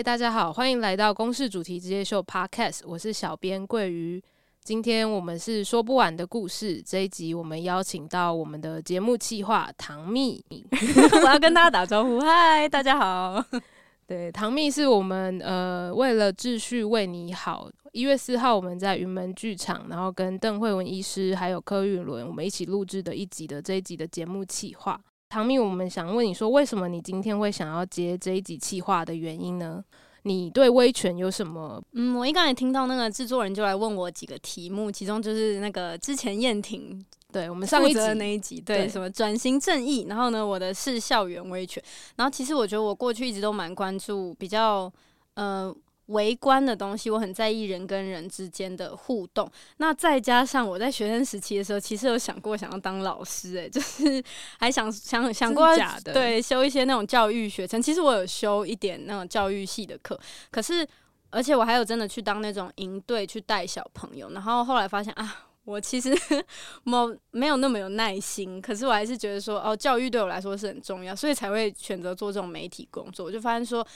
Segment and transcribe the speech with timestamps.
[0.00, 4.18] 嗨，大家好，欢迎来到公式主题直接秀 Podcast，我是小编桂鱼。
[4.64, 10.42] 今天我们是说不完的故事，这一集我们邀请到我们的节目企划唐蜜，
[11.22, 13.44] 我要跟大家打招呼， 嗨，大家好。
[14.08, 24.98] 对，唐蜜是我们呃为了秩序为你好，一月四号我们在云门剧场，然后跟邓惠文医师还有柯玉伦我们一起录制的一集的这一集的节目企划。
[25.30, 29.82] 唐蜜，我们想问你说，为什么你今天会想要接这一集企划的原因呢？
[30.24, 31.80] 你对威权有什么？
[31.92, 41.80] 嗯，我一刚才听到那个制作人就来问我几个题目，其中就是那个之前燕婷对我们上一集的那一集，对，对什么转型正义，然后呢，我的是校园威权，
[42.16, 44.92] 然后其实我觉得我过去一直都蛮关注比较
[45.34, 45.72] 呃。
[46.10, 49.50] 微观的东西，我很在意人跟人之间的互动。
[49.78, 54.22] 那再加上我在学生时期的时候，其实有想过想要当老师，欸，诶， 就是
[54.58, 57.80] 还想想想过假的对修一些那种教育学程。
[57.80, 60.18] 其实我有修一点那种教育系的课，
[60.50, 60.86] 可是
[61.30, 64.30] 而且我还有真的去当那种营队去带小朋友。
[64.30, 66.12] 然后后来发现啊，我其实
[66.82, 68.60] 没没有那么有耐心。
[68.60, 73.24] 可是我还是觉得说，哦，教育对我来说是很重要，所以才会选择做这种媒体工作。
[73.24, 73.86] 我就发现说。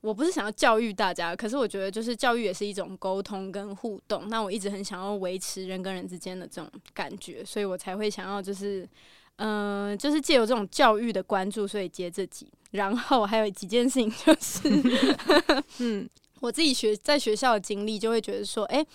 [0.00, 4.28] 我不是想要教育大家，可是我觉得就是教育也是一种沟通跟互动。
[4.28, 8.88] 那我一直很想要维持人跟人之间的这种感觉，所以我才会想要就是，
[9.36, 12.46] 嗯、呃，就是借由这种教育的关注，所以接这集。
[12.70, 14.68] 然后还有几件事情就是，
[15.80, 18.86] 嗯，我自己学在学校的经历，就会觉得说，哎、欸，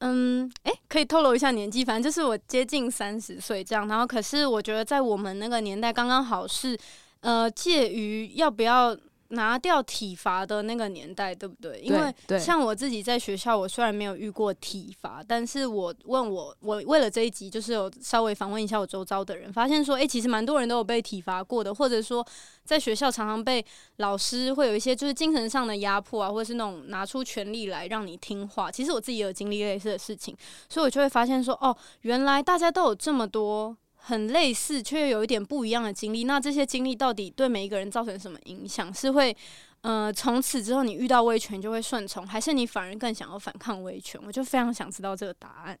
[0.00, 3.88] 嗯，哎、欸，可以透露一下年纪，反正就是我接近三十岁这样。
[3.88, 6.78] 然后可是我觉得在我们那个年代，刚刚好是，
[7.20, 8.94] 呃，介于要不要。
[9.28, 11.78] 拿掉体罚的那个年代，对不对？
[11.80, 22.26] 因为像我自己在学校，我虽然没有遇过体罚，但是我问我，我为了这一集，就是有稍微访问一下我周遭的人，发现说，哎、欸，其实蛮多人都有被体罚过的，或者说
[22.64, 23.64] 在学校常常被
[23.96, 28.70] 老师会有一些就是精神上的压迫啊，或者是那种拿出权力来让你听话。
[28.70, 30.34] 其实我自己也有经历类似的事情，
[30.68, 33.76] 所以我就会发现说，哦，原来大家都有这么多。
[34.08, 36.24] 很类似，却又有一点不一样的经历。
[36.24, 38.92] 那这些经历到底对每一个人造成什么影响？
[38.94, 39.36] 是会，
[39.82, 44.18] 呃，从此之后你遇到威权就会顺从，还是你反而更想要反抗威权？
[44.24, 45.78] 我就非常想知道这个答案。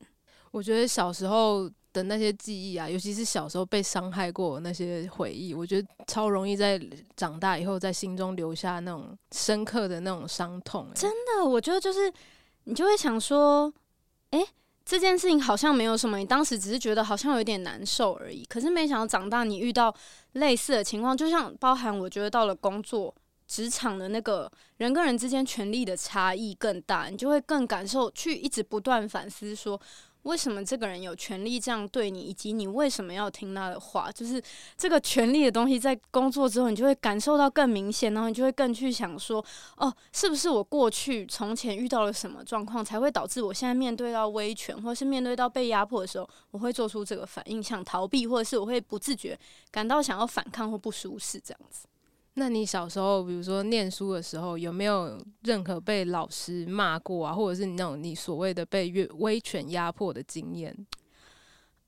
[0.50, 6.78] 我觉得小时候的那些记忆啊，尤其是小时候被伤害过那些回忆，我觉得超容易在
[7.16, 10.86] 长大以后在心中留下那种深刻的那种伤痛。
[10.94, 12.12] 真的，我觉得就是
[12.64, 13.72] 你就会想说，
[14.32, 14.46] 诶。
[14.88, 18.42] 这件事情好像没有什么，你当时只是觉得好像有点难受而已。
[18.46, 19.94] 可是没想到长大，你遇到
[20.32, 23.14] 类似的情况，就像包含我觉得到了工作
[23.46, 29.78] 职场的那个人跟人之间权力的差异更大，你就会更感受，去一直不断反思说。
[30.22, 34.10] 为什么这个人有权利这样对你，以及你为什么要听他的话？
[34.12, 34.42] 就是
[34.76, 39.44] 这个权利的东西，在工作之后，你就会感受到更明显，然后你就会更去想说：
[39.76, 49.38] 哦，是不是我过去从前遇到了什么状况，才会导致我现在面对到威权，或是面对到被压迫的时候，我会做出这个反应，想逃避，或者是我会不自觉
[49.70, 51.86] 感到想要反抗或不舒适这样子。
[52.38, 60.74] 那你小时候，比如说念书的时候，有没有任何被老师骂过啊，或者是你那种你所谓的被威威权压迫的经验？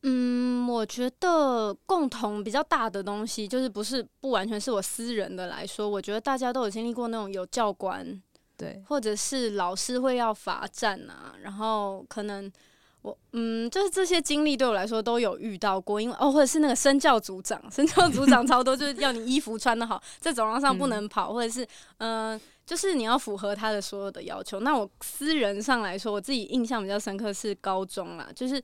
[0.03, 8.21] 嗯，我觉得共同比较大的东西，就是不是不完全是我私人的来说，我觉得大家都有经历过那种有教官，
[8.57, 12.51] 对，或者是老师会要罚站啊，然后可能。
[13.03, 21.67] 我嗯，就是这些经历对我来说都有遇到过，因为哦，或者是那个身教组长，身教组长超多，就是要你衣服穿得好，在走廊上不能跑，或者是
[21.99, 24.61] 嗯、呃，就是你要符合他的所有的要求。
[24.61, 28.63] 那我私人上来说，我自己印象比较深刻是高中啦，就是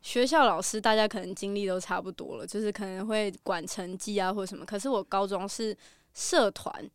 [0.00, 4.66] 学校老师大家可能经历都差不多了，就是可能会管成绩啊或者什么。
[4.66, 5.76] 可是我高中是
[6.14, 6.90] 社团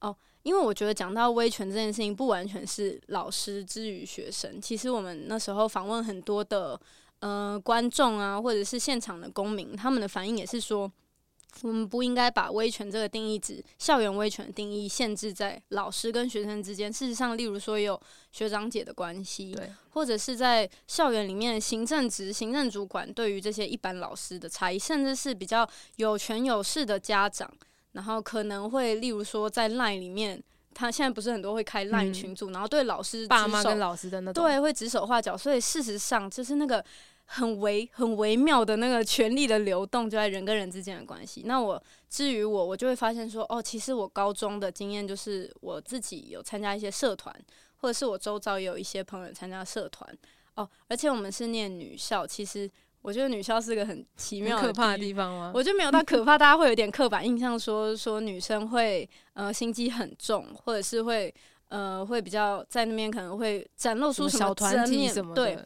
[0.00, 0.14] 哦。
[0.42, 4.60] 因为我觉得讲到威权这件事情，不完全是老师之于学生。
[4.60, 6.80] 其实我们那时候访问很多的
[7.20, 10.90] 呃观众啊，或者是现场的公民，他们的反应也是说，
[11.62, 16.92] 我们不应该把威权这个定义，指校园威权的定义，限制在老师跟学生之间。
[16.92, 18.00] 事实上，例如说有
[18.32, 27.48] 学长姐的关系，对，或者是在校园里面行政职、行政主管对于这些一般老师的差异，甚至是比较有权有势的家长。
[27.92, 30.42] 然后可能会，例如说在 LINE 里面，
[30.74, 35.36] 他现在不是很多会开 LINE 群组，嗯、然后对老师爸妈跟老师的那种，对，会指手画脚。
[35.36, 36.82] 所以事实上，就是那个
[37.26, 41.42] 很微、很微妙的那个权力的流动，就在人跟人之间的关系。
[41.44, 47.34] 那我至于我，我就会发现说，哦，其实我高中的经验就是我自己有参加一些社团，
[47.76, 50.18] 或者是我周遭也有一些朋友参加社团。
[50.54, 52.70] 哦，而且我们是念女校，其实。
[53.02, 55.50] 我觉得女校是个很奇妙的、可怕的地方吗？
[55.52, 61.34] 我觉得没有到可怕，大家会有点刻板印象说，说说女生会呃心机很重，或者是会
[61.66, 65.44] 呃会比较在那边可能会展露出什么小团体什么的。
[65.44, 65.58] 对，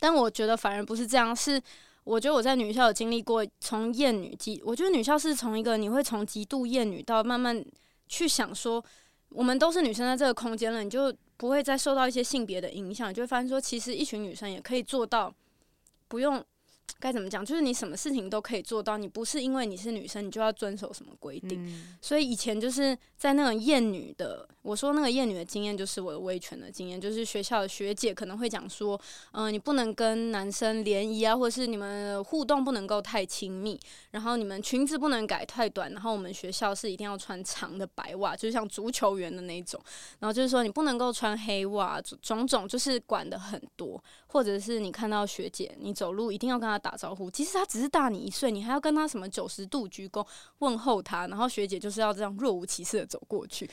[0.00, 1.62] 但我觉得反而不是这样，是
[2.02, 7.64] 我觉得我在女校有经历过从厌女极，我觉得女校是从一个你会从极度厌女到慢慢
[8.08, 8.84] 去想说，
[9.28, 15.32] 我们都是女生在这个空间了，你就不会再受到一些性别的影响，你就会发现说，其实一群女生也可以做到
[16.08, 16.44] 不用。
[17.00, 17.44] 该怎么讲？
[17.44, 21.62] 就是你什么事情都可以做到，你不是因为你是女生，你就要遵守什么规定。
[21.66, 28.98] 嗯、所以以前就是在那种厌女的，我说那个厌女的经验，就是我的威权的经验，就是学校的学姐可能会讲说，
[29.32, 33.78] 嗯、你不能跟男生联谊啊，或者是你们互动不能够太亲密，
[34.12, 39.78] 然后你们裙子不能改太短，然后我们学校是一定要穿长的白袜，就是像足球员的那种，
[40.20, 44.02] 然后就是说你不能够穿黑袜，种种就是管得很多。
[44.26, 50.26] 或者是你看到学姐，你走路一定要跟她打招呼，即使她只是大你一岁，你还要跟她什么九十度鞠躬
[50.58, 53.70] 问候她，然后学姐就是要这样若无其事的走过去。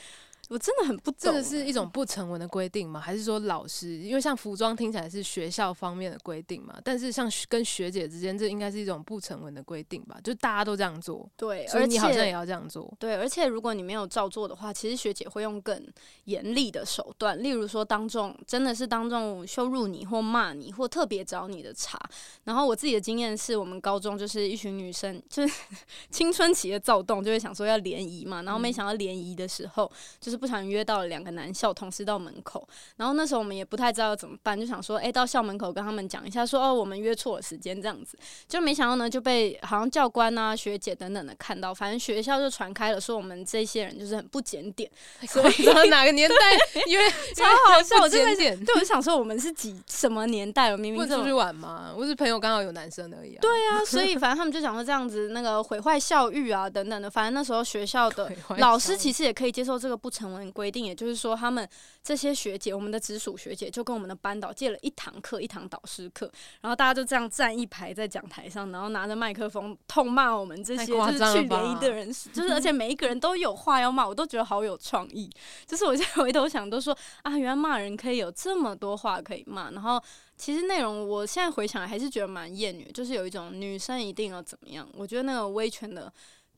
[0.51, 2.99] 我真的很不懂，这个是一种不成文的规定吗？
[2.99, 3.99] 还是说老师？
[3.99, 10.19] 因为像服装听起来是学校方面的规定嘛，但是像跟学姐之间，这应该是一种不成文的规定吧？
[10.21, 13.15] 就大家都这样做，对，所以你好像也要这样做，对。
[13.15, 15.87] 而且如果你没有照做的话，其实学姐会用更
[16.25, 21.97] 严厉的手段，例如说当众真的是当众羞辱你或骂你，或特别找你的茬。
[22.43, 25.53] 然后我自己的经验是我们高中就是一群女生，就是
[26.11, 29.89] 青春期的躁动，就会想说要联谊嘛，然后没想到联谊的时候
[30.19, 30.40] 就是。
[30.41, 32.67] 不小心约到了两个男校同事到门口，
[32.97, 38.17] 然后那时候我们也不太知道要怎么办，就想说，哎、欸，到校门口跟他们讲一下说，说哦，我们约错了时间这样子，
[38.47, 44.89] 就没想到呢，就被好像教官啊、学姐等等的看到，反正学校就传开了，说我们这些人就是很不检点，
[45.27, 46.35] 所以 哪个年代？
[46.87, 50.71] 因为超好笑，我就在点，对，我就想说我们是几什么年代？
[50.71, 53.39] 我明明出去玩嘛，我是朋友刚好有男生而已啊。
[53.41, 61.67] 对啊，所以反正他们就讲说这样子，那个毁坏校誉啊等等的，反正那时候学校的 老师其实也可以接受这个不成文规定，也就是说，他们
[62.03, 66.31] 这些学姐，我们的直属学姐就跟我们的班导借了一堂课，一堂导师课，
[66.61, 75.29] 然后大家就这样站一排在讲台上，然后拿着麦克风痛骂我们这些就是去联谊的人，就是而且每一个人都有话要骂，我都觉得好有创意。
[75.65, 79.71] 就是我现在回头想，都说啊，原来骂人可以有这么多话可以骂。
[79.71, 80.01] 然后
[80.37, 84.87] 其实内容，我现在回想还是觉得蛮厌女，就是有一种女生一定要怎么样。
[84.93, 86.11] 我觉得那个威权的。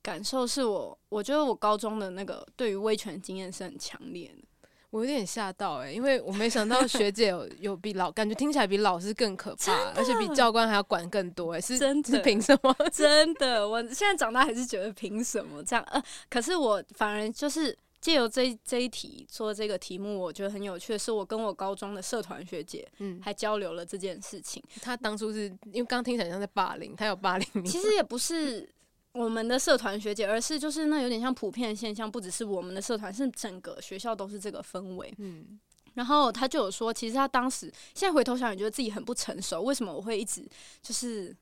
[0.04, 4.44] 感受是我，我觉得我高中的那个对于威权经验是很强烈的。
[4.92, 12.12] 我有点吓到哎、欸，因为我没想到学姐有 有比老，感觉听起来比老师更可怕，而且比教官还要管更多哎、欸，是真的？
[12.12, 12.72] 是凭什么？
[12.94, 15.84] 真的，我现在长大还是觉得凭什么这样？
[15.90, 24.62] 呃，可是我反而就是借由这这一题做这个题目，我觉得很有趣的是，我跟我高中的社团学姐嗯还交流了这件事情。
[24.80, 27.68] 她、嗯、当初是因为刚听起来像在霸凌，她有霸凌你？
[27.68, 28.70] 其实也不是。
[29.14, 35.14] 我们的社团学姐，而是就是那有点像普遍现象，不只是我们的社团，是整个学校都是这个氛围。
[35.20, 35.60] 嗯，
[35.94, 39.62] 然后他就有说，其实他当时现在回头想，也觉得自己很不成熟。
[39.62, 40.48] 为什么我会一直
[40.82, 41.36] 就是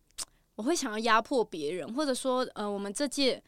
[0.56, 3.42] 我会想要压迫别人，或者说呃，我们这届。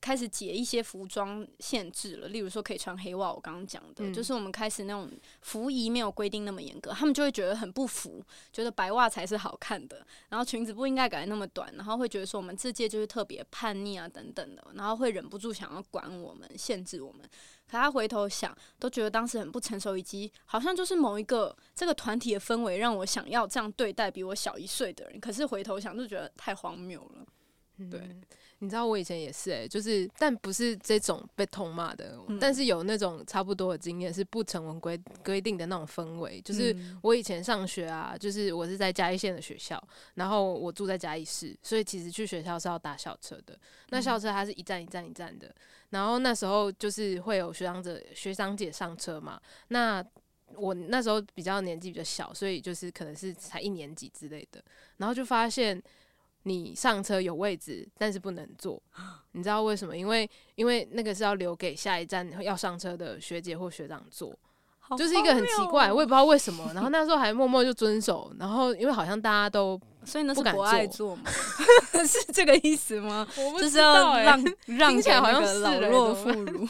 [0.00, 3.32] 开始解一些服装限制了，例如说可以穿黑袜。
[3.32, 5.10] 我刚刚讲的、嗯，就是我们开始那种
[5.42, 17.20] 服仪没有规定那么严格，他们就会觉得很不服，觉得白袜才是好看的，然后裙子不应该改那么短，然后会觉得说我们这届就是特别叛逆啊等等的，然后会忍不住想要管我们、限制我们。
[17.66, 25.20] 可他回头想，都觉得当时很不成熟，以及好像就是某一个这个团体的氛围让我想要这样对待比我小一岁的人。
[25.20, 27.26] 可是回头想，就觉得太荒谬了。
[27.90, 28.00] 对。
[28.00, 28.22] 嗯
[28.62, 36.38] 你知道我以前也是诶、欸，就是但不是这种被痛骂的、嗯，但是有那种差不多的经验，是不成文规规定的那种氛围。
[36.42, 39.82] 就是我以前上学啊，就是我是在嘉义县的学校，
[40.14, 43.58] 然后我住在嘉义市，所以其实去学校是要搭校车的。
[43.88, 45.50] 那校车它是一站一站一站的，
[45.88, 49.40] 然后那时候就是会有学长者学长姐上车嘛。
[49.68, 50.04] 那
[50.54, 54.62] 我那时候比较年纪比较小，所以就是可能是才一年级之类的，
[54.98, 55.82] 然后就发现。
[56.44, 58.82] 你上车有位置，但是不能坐，
[59.32, 59.96] 你知道为什么？
[59.96, 64.36] 因为因为那个是要留给下一站要上车的学姐或学长坐，
[64.98, 66.70] 就是一个很奇怪，我也不知道为什么。
[66.74, 69.80] 然后那时候还默默就遵守，然后因为好像大家都。
[70.04, 71.30] 所以那是不爱做吗？
[72.06, 73.26] 是这个意思吗？
[73.36, 76.68] 我不知道、欸、就是要让 让听起来好像是老弱妇孺，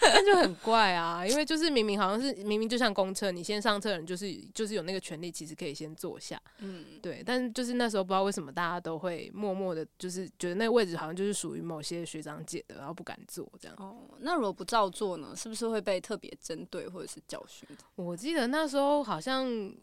[0.00, 1.26] 那就很怪啊。
[1.26, 6.40] 因为就是明明好像是明明就像公车，你先上车的人就是就是有那个权利，其实可以先坐下。
[6.58, 7.22] 嗯，对。
[7.26, 13.76] 但是就是那时候不知道为什么大家都会默默的，就是觉得那个位置好像就是属于某些学长姐的，然后不敢坐这样。
[13.80, 15.34] 哦，那如果不照做呢？
[15.36, 17.68] 是不是会被特别针对或者是教训？
[17.96, 19.74] 我记得那时候好像。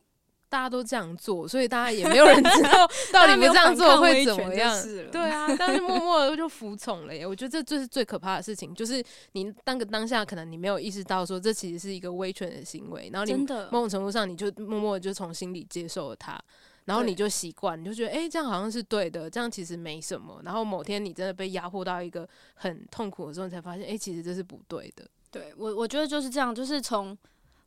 [0.51, 2.69] 大家都这样做，所以大家也没有人知道
[3.13, 4.77] 到底不这样做会怎么样。
[5.09, 7.25] 对啊，但是默默的 就服从了耶。
[7.25, 13.33] 我觉得这这是最可怕的事情，就是你当个当下可能你没有意识到说这其实是一个威权的行为，然后你
[13.71, 16.37] 某种程度上你就默默的就从心里接受了它。
[16.85, 20.41] 然后你就习惯，你就觉得哎、欸，这样好像是对的，这样其实没什么。
[20.43, 25.05] 然后某天你真的被压迫到一个很痛苦的时候，你才发现，哎、欸，其实这是不对的。
[25.29, 27.15] 对我，我觉得就是这样，就是从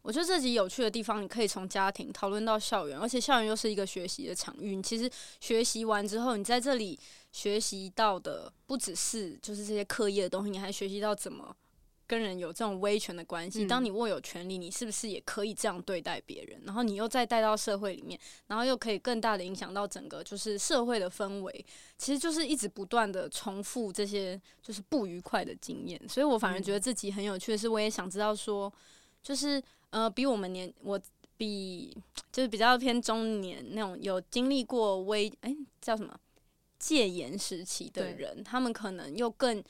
[0.05, 4.77] 我觉得这集有趣的地方，你可以从家庭讨论到校园，而且校园又是一个学习的场域。
[4.77, 6.99] 你其实学习完之后，你在这里
[7.33, 11.57] 学习到的不只是就是这些课业的东西，你还学习到怎么。
[12.07, 16.61] 跟人有这种威权的关系，当你握有权利，你是不是也可以这样对待别人？
[16.67, 21.65] 然后你又再带到社会里面，然后又可以更大的影响到整个就是社会的氛围。
[21.97, 25.99] 其实就是一直不断的重复这些就是不愉快的经验。
[26.07, 28.71] 所以我反而觉得自己很有趣的是，我也想知道说，
[29.23, 29.61] 就是
[29.95, 31.01] 呃，比我们年我
[31.37, 31.97] 比
[32.33, 36.13] 就是比较偏中年那种有经历过危哎、欸，叫什么
[36.81, 39.63] 戒严时期的人，他们可能又更。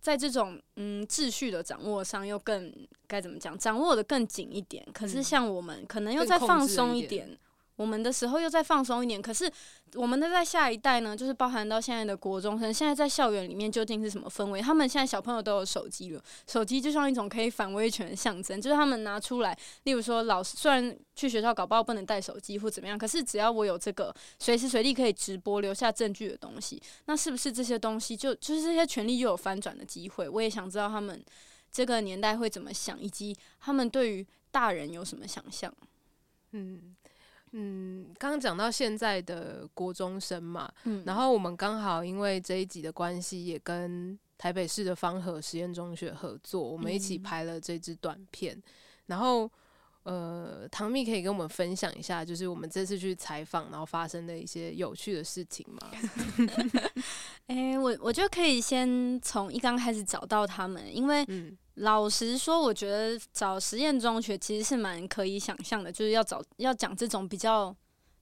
[0.00, 2.74] 在这种嗯秩序的掌握上，又更
[3.06, 3.54] 该怎么讲？
[3.58, 4.82] 掌握的更紧一点。
[4.94, 7.38] 可是像我们，可能又再放松一点。
[7.80, 9.50] 我们的时候又再放松一点，可是
[9.94, 14.60] 我们的在下一代呢，就是包含到现在的国中生，现在在校园里面究竟是什么氛围？
[14.60, 30.28] 他们现在小朋友都有手机了，手机就像一种可以反威权的象征，就是他们拿出来，例如说老师虽然去学校搞不好不能带手机或怎么样，可是只要我有这个随时随地可以直播留下证据的东西，那是不是这些东西就就是这些权利又有翻转的机会？
[30.28, 31.24] 我也想知道他们
[31.72, 35.74] 这个年代会怎么想，以及他们对于大人有什么想象？
[36.52, 36.94] 嗯。
[37.52, 48.62] 嗯，刚刚讲到现在的国中生嘛，嗯，然后我们刚好因为这一集的关系，也跟台北市的方和实验中学合作，我们一起拍了这支短片，嗯，
[49.06, 49.50] 然后。
[50.02, 55.90] 呃，唐蜜可以跟我们分享一下，就是我们这次去采访，然后发生的一些有趣的事情吗？
[57.48, 61.22] 哎、欸，我我觉得可以先从一刚开始找到他们，因为
[61.80, 67.74] 老实说，我觉得找实验中学其实是蛮可以想象的，就是要找要讲这种比较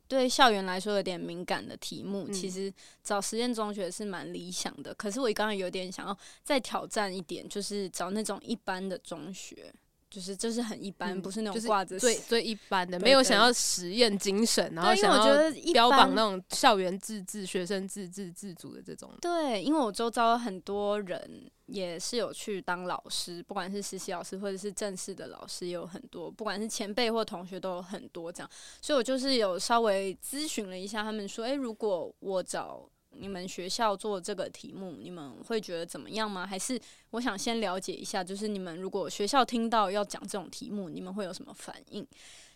[0.06, 2.72] 对校园来说有点敏感的题目，嗯、其实
[3.02, 4.94] 找实验中学是蛮理想的。
[4.94, 9.72] 可是我刚刚有点想要再挑战一点，就是找那种一般的中学。
[10.10, 19.12] 就是就是很一般，嗯、不是那种挂着最最一般的，没有想要实验精神，然后想要标榜那种校园自治、学生自治自主的这种。
[19.20, 28.50] 对，因为我周遭很多人也是有去当老师，不管是实习老师或者是正式的老师，也有很多，不管是前辈或同学都有很多这样。
[28.80, 32.88] 所以我就是有稍微咨询了一下，他们说，诶、欸，如果我找。
[33.10, 36.46] 你们学校做这个题目，你们会觉得怎么样吗？
[36.46, 42.06] 还是我想先了解一下，就是你们如果学校听到要讲这种题目，你们会有什么反应？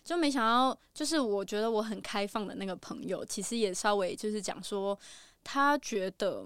[0.03, 4.97] 就没想到，就是我觉得我很开放的那个朋友，其实也稍微就是讲说，
[5.43, 6.45] 他觉得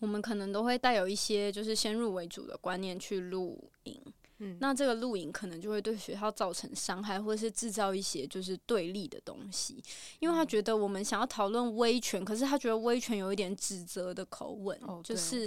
[0.00, 4.00] 我们可能都会带有一些就是先入为主的观念去录影。
[4.38, 9.80] 嗯，那这个录影可能就会对学校造成伤害，或者是制造一些就是对立的东西，
[10.18, 15.46] 因为他觉得我们想要讨论威权，可是他觉得威权有一点指责的口吻，哦、就是，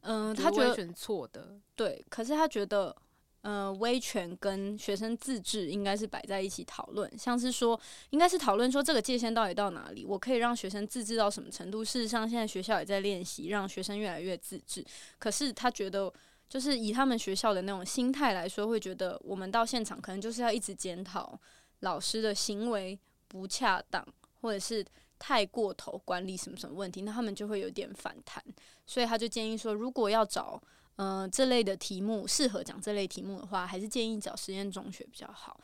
[0.00, 2.94] 嗯、呃，他觉得威权错的，对，可是他觉得，
[3.42, 11.84] 呃，威权跟学生自治应该是摆在一起讨论，像是说，应该是讨论说这个界限到底到哪里，我可以让学生自治到什么程度？
[11.84, 14.84] 事实上，现在学校也在练习让学生越来越自治，
[15.20, 16.12] 可是他觉得。
[16.48, 21.38] 就是以他们学校的那种心态来说，会觉得我们到现场可能就是要一直检讨
[21.80, 22.96] 老师的行为
[23.26, 24.06] 不恰当，
[24.40, 24.84] 或者是
[25.18, 28.42] 太过头管理什么什么问题，那他们就会有点反弹。
[28.86, 30.62] 所以他就建议说，如果要找
[30.96, 35.58] 嗯、呃、这类的题目适合讲这类题目的话，还是建议找实验中学比较好。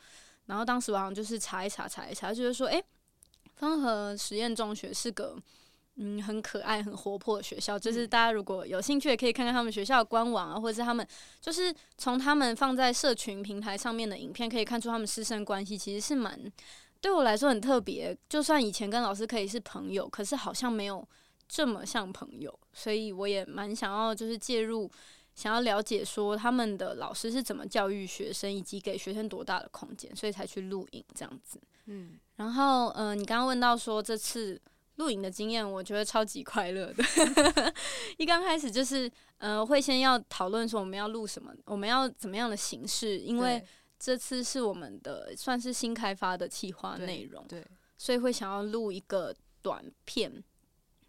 [0.47, 2.83] 然后当时我好像就是查一查查一查，就是说，诶，
[3.55, 5.37] 芳和实验中学是个。
[6.03, 11.07] 嗯，很可爱、很活泼的学校，就是大家如果有兴趣，也可以看看他们学校的官网啊，或者是他们
[11.39, 16.51] 就是从他们放在社群平台上面的影片，可以看出他们师生关系其实是蛮
[16.99, 18.17] 对我来说很特别。
[18.27, 21.07] 就算以前跟老师可以是朋友，可是好像没有
[21.47, 24.89] 这么像朋友，所以我也蛮想要就是介入，
[25.35, 31.61] 想要了解说他们的老师是怎么教育学生，以及给学生多大的空间，所以才去录影这样子。
[31.85, 34.59] 嗯，然后嗯、呃，你刚刚问到说这次。
[35.01, 37.03] 录影的经验，我觉得超级快乐的。
[38.19, 43.65] 一刚开始就是，呃，会先要讨论说我们要录什么，我们要怎么样的形式，因为
[43.97, 47.65] 这次是我们的算是新开发的企划内容，对，
[47.97, 50.31] 所以会想要录一个短片。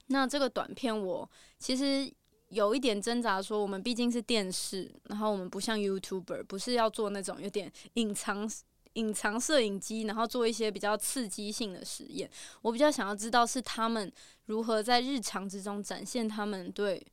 [0.06, 2.10] 那这个短片我其实
[2.48, 8.50] 有一点挣扎，说我们毕竟是电视，然后我们不像 YouTuber，不是要做那种有点隐藏。
[8.94, 12.30] 隐藏摄影机，然后做一些比较刺激性的实验。
[12.60, 14.12] 我比较想要知道是他们
[14.46, 17.04] 如何在日常之中展现他们对，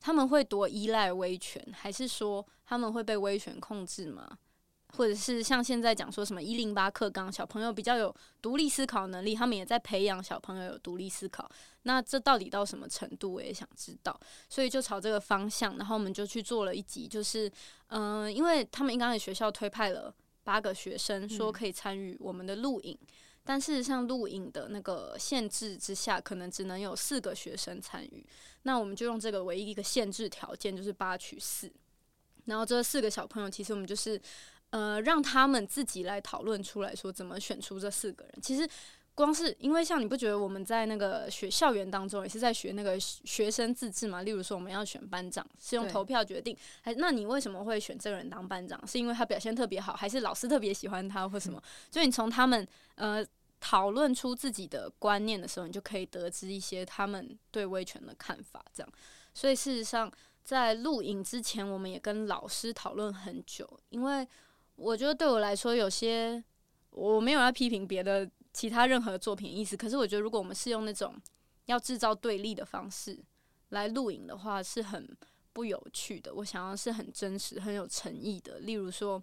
[0.00, 4.38] 他们会多依赖威权，还是说他们会被威权控制吗？
[4.96, 11.50] 或者是像现在讲说什么一零八课纲，小朋友比较有独立思考能力，他们也在培养小朋友有独立思考。
[11.82, 14.16] 那这到底到什么程度，我也想知道。
[14.48, 17.50] 所以就朝这个方向，然后我们就去做了一集，就是
[17.88, 20.14] 嗯、因为他们刚才学校推派了。
[20.44, 23.06] 八个学生说可以参与我们的录影，嗯、
[23.42, 28.24] 但事实上录影的那个限制之下，可能只能有四个学生参与。
[28.62, 31.72] 那我们就用这个唯一一个限制条件，就是八取四。
[32.44, 34.20] 然后这四个小朋友，其实我们就是
[34.70, 38.34] 呃让他们自己来讨论出来说怎么选出这四个人。
[38.40, 38.68] 其实。
[39.14, 44.22] 光是因为像你不觉得我们在那个学校园当中也是在学那个学生自治嘛？
[44.22, 48.84] 例如说我们要选班长是用投票决定，还那你为什么会选这个人当班长？
[48.84, 51.62] 是因为他表现特别好，还是老师特别喜欢他或什么？
[51.92, 52.66] 所以你从他们
[52.96, 53.24] 呃
[53.60, 58.64] 讨论出自己的观念的时候，你就可以得知一些他们对威权的看法。
[58.72, 58.92] 这样，
[59.32, 60.10] 所以事实上
[60.42, 64.26] 在录影之前，我们也跟老师讨论很久，因为
[64.74, 66.42] 我觉得对我来说有些
[66.90, 68.28] 我没有要批评别的。
[68.54, 71.14] 其他任何作品意思，可是我觉得，如果我们是用那种
[71.66, 73.18] 要制造对立的方式
[73.70, 75.14] 来录影的话，是很
[75.52, 76.32] 不有趣的。
[76.36, 78.60] 我想要是很真实、很有诚意的。
[78.60, 79.20] 例如说，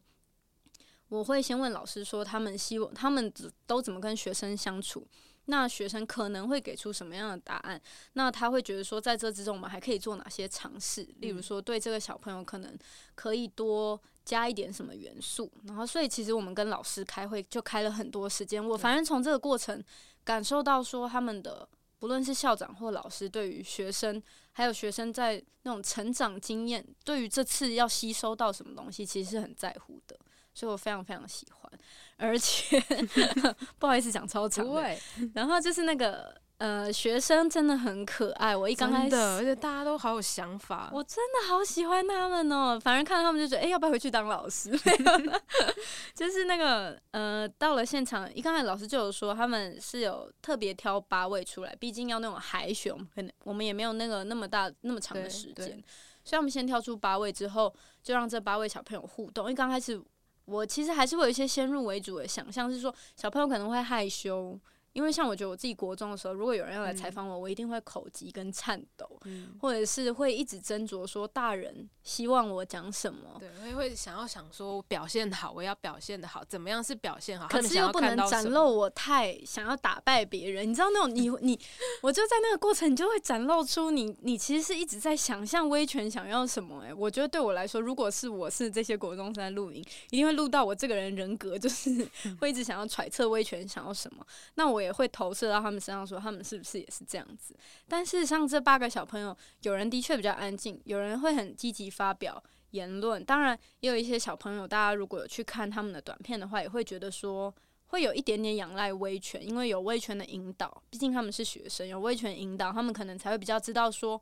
[1.08, 3.34] 我会先问老师说，他们希望他们
[3.66, 5.08] 都怎么跟学生相处。
[5.46, 7.82] 那学生可能会给出什么样的答案？
[8.14, 11.04] 那他会觉得说，在这之中我们还可以做哪些尝试？
[11.20, 12.78] 例如说，对这个小朋友可能
[13.16, 15.52] 可以多加一点什么元素。
[15.66, 18.66] 然后，所以其实我们跟老师开会就开了很多时间。
[18.66, 19.84] 我反正从这个过程
[20.24, 21.68] 感受到说，他们的
[22.00, 30.18] 不论是校长或老师，对于学生还有学生在那种成长经验，对于这次要吸收到什么东西，其实是很在乎的。
[30.54, 31.72] 所以我非常非常喜欢。
[32.18, 32.80] 而且
[33.80, 34.68] 不好意思讲超长
[35.34, 42.80] 然后就是那个呃学生真的很可爱，我一刚开始，而且大家都好有想法，我真的好喜欢他们哦。
[42.80, 44.70] 反正看到他们就觉得，哎、欸，要不要回去当老师？
[46.14, 55.84] 就是那个呃，到了现场，一刚开始老师就有说，他们是有特别挑八位出来，毕竟要那种海选，可能我们也没有那个那么大那么长的时间，
[56.24, 59.46] 所以我们先挑出八位之后，就让这八位小朋友互动。
[59.46, 60.00] 因为刚开始。
[60.46, 64.60] 我其实还是会有一些先入为主的想象，是说小朋友可能会害羞。
[64.94, 73.38] 因为像我觉得我自己国中的时候，如果有人要来采访我，嗯、我一定会口急跟颤抖，嗯、或者是会一直斟酌说大人希望我讲什么。
[73.40, 77.48] 对，会会想要想说我表现好，我要表现的好，怎么样是表现好？
[77.48, 81.58] 可是又不能展露我太想要打败别人，你知道那种你 你，
[82.02, 86.90] 我就在那个过程，你就会展露出你你其实是一直在想象威权想要什么、欸。
[86.90, 92.06] 哎，我觉得对我来说，如果是我是这些国中生在录影，一定会录到我这个人人格，就是
[92.42, 94.26] 会一直想要揣测威权想要什么。
[94.56, 94.81] 那我。
[94.82, 97.56] 也会投射到他们身上，说他们是不是也是这样子？
[97.88, 103.24] 但事实上，这八个小朋友，有人的确比较安静，有人会很积极发表言论。
[103.24, 107.54] 当然，也有一些小朋友，大家如果有去看他们的短片的话，也会觉得说
[107.88, 110.82] 会有一点点仰赖威权，因为有威权的引导。
[110.90, 114.22] 毕竟他们是学生，有威权引导，他们可能才会比较知道说，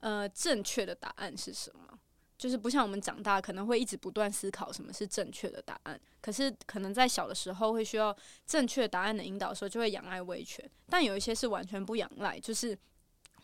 [0.00, 1.98] 呃，正确的答案是什么。
[2.42, 6.00] 就是不像我们长大，可能会一直不断思考什么是正确的答案。
[6.20, 10.68] 可是可能在小的时候会需要正确答案的引导的时候，就会仰赖威权。
[10.88, 12.76] 但有一些是完全不仰赖，就是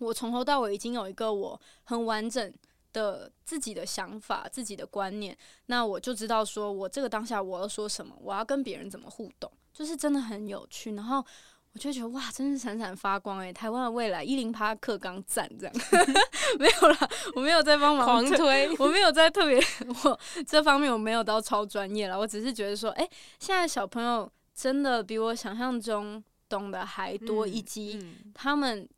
[0.01, 2.53] 我从头到尾已经有一个我很完整
[2.93, 10.95] 的自己的想法、自己的观念，那我就知道说我这个当下我要说什么，我要跟别人怎么互动，就是真的很有趣。
[10.97, 11.25] 然后。
[11.73, 13.53] 我就觉得哇，真是闪闪发光诶、欸！
[13.53, 15.75] 台湾的未来一零八课刚赞这样，
[16.59, 19.61] 没有啦，我没有在帮忙狂推，我没有在特别
[20.05, 28.05] 我这方面我没有到超专业了，我只是觉得说，哎、欸，现在小朋友真的比我想象中懂得还多，以及
[28.35, 28.89] 他们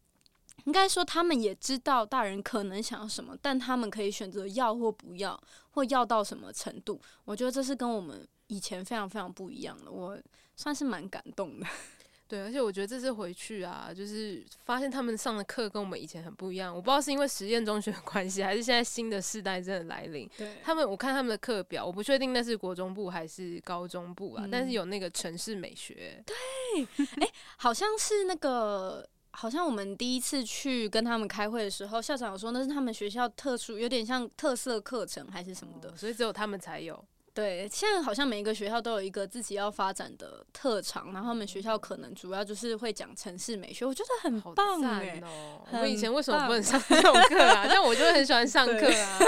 [0.64, 5.38] 应该说他们也知道大人可能想要什么，但他们可以选择要或不要，
[5.72, 6.98] 或要到什么程度。
[7.24, 10.16] 我觉得这是跟我们以前非常非常不一样的，我
[10.56, 11.66] 算是蛮感动的。
[12.31, 16.73] 对，而且我觉得这次回去啊，就是发现他们上的课跟我们以前很不一样。
[16.73, 20.31] 我不知道是因为实验中学的关系，还是现在新的世代真的来临。
[20.38, 26.23] 对，他们我看他们的课表，我不确定那是国中部还是高中部啊，嗯、但是有那个城市美学。
[26.25, 26.37] 对，
[27.16, 37.05] 哎、欸，好像是那个，好像我们第一次去跟他们开会的时候，校长有说那是他们学校特殊，有点像特色课程还是什么的，哦，所以只有他们才有。
[37.33, 45.64] 对，现在好像每一个学校都有一个自己要发展的特长，然后他们学校可能主要就是会讲城市美学，我觉得很棒哎、哦！
[45.71, 47.66] 我们以前为什么不能上这种课啊？
[47.69, 49.19] 但我就很喜欢上课啊。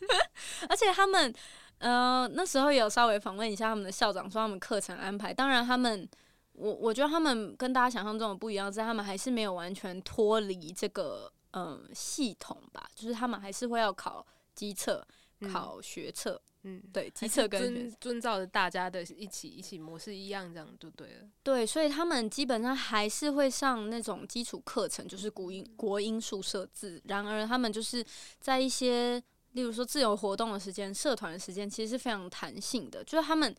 [0.68, 1.32] 而且他们
[1.78, 5.32] 呃，那时候也有稍微访问一下他们的校长，说他们课程安排。
[5.32, 6.08] 当然，他们
[6.54, 15.06] 我我觉得他们跟大家想象中的不一样，是他们还是没有完全脱离这个嗯、呃、系统吧，就是他们还是会要考基测、
[15.52, 16.32] 考学测。
[16.32, 16.53] 嗯，
[16.92, 21.28] 对，机测跟遵遵照着大家的一起一起模式一样，这样就对了。
[21.42, 27.00] 对，所以他们基本上还是会上那种基础课程，就是国音、国音数设置。
[27.04, 28.04] 然而，他们就是
[28.40, 29.22] 在一些，
[29.52, 33.54] 例如说自由活动的时间、社团的时间，其实是非常弹性的，就是他们。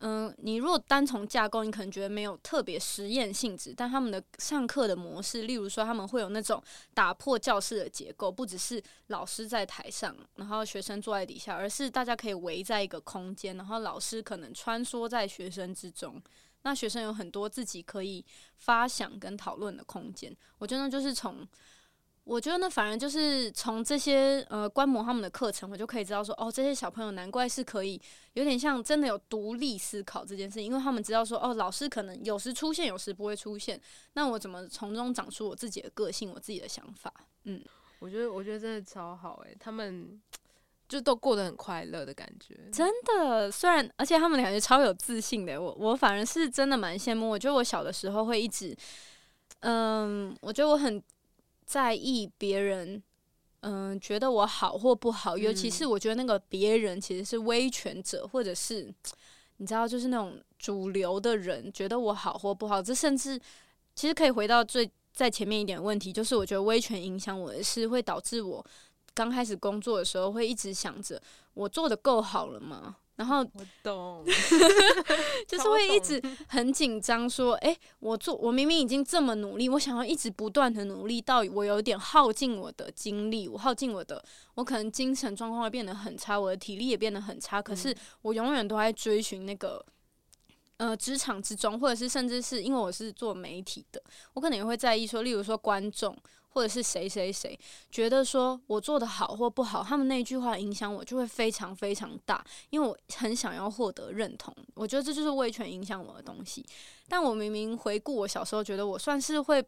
[0.00, 6.62] 嗯，你如果单从架构，你可能觉得没有特别实验性质，但他们的上课的模式，例如说他们会有那种
[6.94, 16.22] 打破教室的结构，不只是老师在台上，然后学生坐在底下，而是大家可以围在一个空间，然后老师可能穿梭在学生之中，
[16.62, 18.24] 那学生有很多自己可以
[18.56, 20.32] 发想跟讨论的空间。
[20.58, 21.46] 我觉得就是从。
[22.28, 27.98] 我觉得呢，反而就是从这些呃观摩他们的课程，我就可以知道说，哦，这些小朋友难怪是可以
[28.34, 33.80] 有点像真的有独立思考这件事，因为他们知道说，哦，老师可能有时出现，有时不会出现，
[34.12, 37.10] 那我怎么从中长出我自己的个性，我自己的想法？
[37.44, 37.64] 嗯，
[37.98, 40.20] 我觉得我觉得真的超好诶，他们
[40.86, 43.50] 就都过得很快乐的感觉，真的。
[43.50, 47.26] 虽然而且他们感觉超有自信的，我我反而是真的蛮羡慕。
[47.30, 48.76] 我觉得我小的时候会一直，
[49.60, 51.02] 嗯，我觉得我很。
[51.68, 53.02] 在意别人，
[53.60, 58.90] 嗯、呃，觉得我好或不好，尤其是我觉得那个别人其实是威权者，或者是
[59.58, 63.38] 你知道，就是那种主流的人觉得我好或不好，这甚至
[63.94, 68.64] 其实可以回到最在前面一点问题，就是我觉得威权影响我的是会导致我
[69.12, 71.20] 刚开始工作的时候会一直想着
[71.52, 72.96] 我做的够好了吗？
[73.18, 74.24] 然后我懂，
[75.48, 87.60] 就是会一直很紧张，说：“哎，我做，我明明已经这么努力，我想要一直不断的努力，到我有点耗尽我的精力，我耗尽我的，我可能精神状况会变得很差，我的体力也变得很差。
[87.60, 89.84] 可是我永远都在追寻那个，
[90.76, 94.00] 呃，职场之中，或者是甚至是因为我是做媒体的，
[94.34, 96.16] 我可能也会在意说，例如说观众。”
[96.48, 97.58] 或者是谁谁谁
[97.90, 104.54] 觉得说我做得好或不好，他们那句话影响我就会非常非常大，因为我很想要获得认同。
[104.74, 106.64] 我觉得这就是威权影响我的东西。
[107.08, 109.64] 但我明明回顾我小时候，觉得我算是会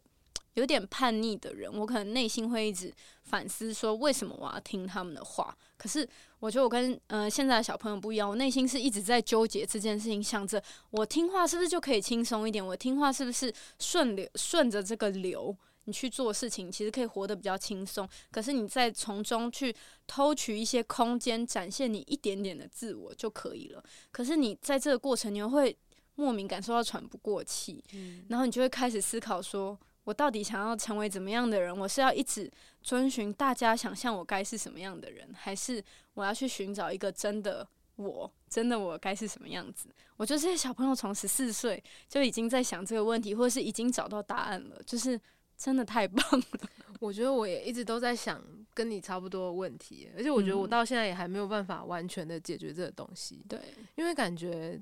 [0.55, 5.57] 有点叛逆的人，我可能内心会一直反思说，为什么我要听他们的话？
[5.77, 6.07] 可是
[6.40, 12.66] 我觉得我跟呃现在的小朋友不一样，我内心是一直在纠结这件事情，想着我听话是不是就可以轻松一点？
[12.66, 15.57] 我听话是不是顺流顺着这个流？
[15.90, 18.09] 你去做事情，其实可以活得比较轻松。
[18.31, 19.74] 可是你再从中去
[20.07, 23.83] 偷取一些空间，展现你一点点的自我就可以了。
[24.12, 25.76] 可是你在这个过程，你又会
[26.14, 31.76] 莫名感受到喘不过气，嗯，然后你就会开始思考：说我到底想要成为怎么样的人？
[31.76, 32.48] 我是要一直
[32.83, 35.83] 遵循大家想象我该是什么样的人，还是
[36.14, 38.33] 我要去寻找一个真的我？
[38.48, 39.88] 真的我该是什么样子？
[40.16, 45.20] 我觉得这些小朋友从十四岁就已经在想这个问题，或者是已经找到答案了，就是。
[45.62, 46.46] 真的太棒了！
[47.01, 48.42] 我觉得我也一直都在想
[48.73, 53.44] 跟你差不多的问题，而且我觉得我到现在也还没有办法完全的解决这个东西。
[53.46, 53.61] 对，
[53.94, 54.81] 因为感觉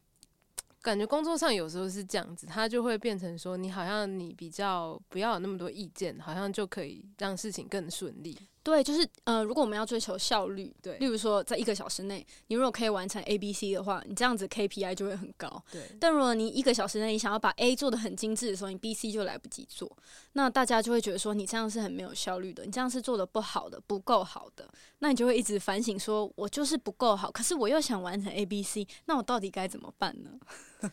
[0.81, 8.39] 感觉工作上有时候是这样子，它就会变成说你好像你比较不要有那么多意见，好像就可以让事情更顺利。
[8.63, 15.63] 对，就是呃，如果我们要追求效率，对，例如说在一个小时内，你如果可以完成 A、B、C 的话，你这样子 KPI 就会很高。
[15.73, 19.91] 对，但如果你一个小时内你想要把 A 做的很精致的时候，你 B、C 就来不及做，
[20.33, 24.69] 那大家就会觉得说你这样是很没有效率的，你这样是做的不好的，不够好的，
[24.99, 30.31] 那你就会一直反省说，我就是不够好，可是我又想完成 A、B、C，那我到底该怎么办呢？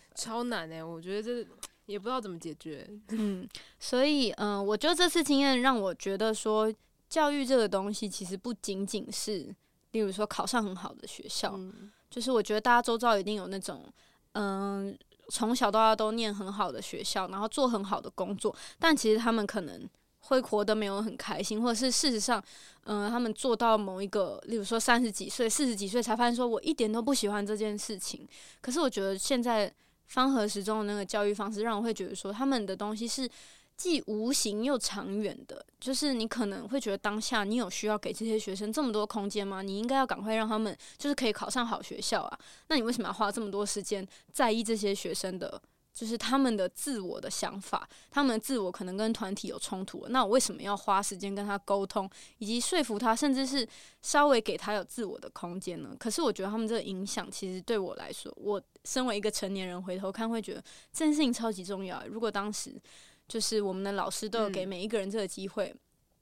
[0.15, 1.47] 超难哎、欸，我觉得这
[1.87, 2.89] 也不知道怎么解决。
[3.09, 3.45] 嗯，
[3.79, 6.73] 所以嗯、呃，我觉得这次经验让我觉得说。
[7.07, 9.53] 教育这个东西其实不仅仅是，
[9.91, 13.85] 例如说考上很好的学校，嗯、就是我觉得大家周遭一定有那种，
[14.33, 14.97] 嗯、呃，
[15.29, 19.87] 从小到大都念很好的学校，然后做很好的工作，但其实他们可能
[20.19, 22.43] 会活得没有很开心，或者是事实上，
[22.83, 28.27] 嗯、呃，他们做到某一个，例如说三十几岁、四十几岁才发现说，我一点都不喜欢这件事情。
[28.59, 29.71] 可是我觉得现在
[30.07, 33.29] 方和时钟的那个教育方式，让我会觉得说，他们的东西是。
[33.77, 39.61] 既无形又长远的，就是你可能会觉得当下你有需要给这些学生这么多空间吗？
[39.61, 42.39] 你应该要赶快让他们就是可以考上好学校啊。
[42.69, 45.61] 那你为什么要花这么多时间在意这些学生的，
[45.93, 50.07] 就是他们的自我的想法，他们的自我可能跟团体有冲突？
[50.07, 53.67] 那我为什么要花时间跟他沟通，以及说服他，甚至是
[54.01, 55.93] 稍微给他有自我的空间呢？
[55.99, 62.01] 可是我觉得他们这个影响，其实对我来说，我身为一个成年人回头看，会觉得这件事情超级重要。
[62.07, 62.81] 如果当时。
[63.27, 65.67] 就是我们的老师都有给每一个人这个机会。
[65.73, 65.79] 嗯。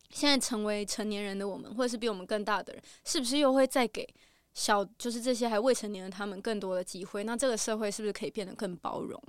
[0.10, 4.08] 现在成为成年人的我们，或者是比我们更大的人，是不是又会再给
[4.54, 9.20] 小就是这些还未成年的他们更多的机会，那这个社会是不是可以变得更包容？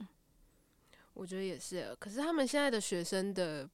[1.14, 1.96] 我觉得也是。
[1.98, 3.66] 可是他们现在的学生的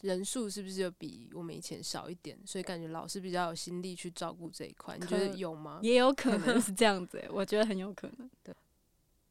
[0.00, 2.36] 人数是不是就比我们以前少一点？
[2.44, 5.78] 所以感觉老师比较有心力去照顾这一块，你觉得有吗？
[5.80, 8.28] 也有可能是这样子，我觉得很有可能。
[8.42, 8.52] 对，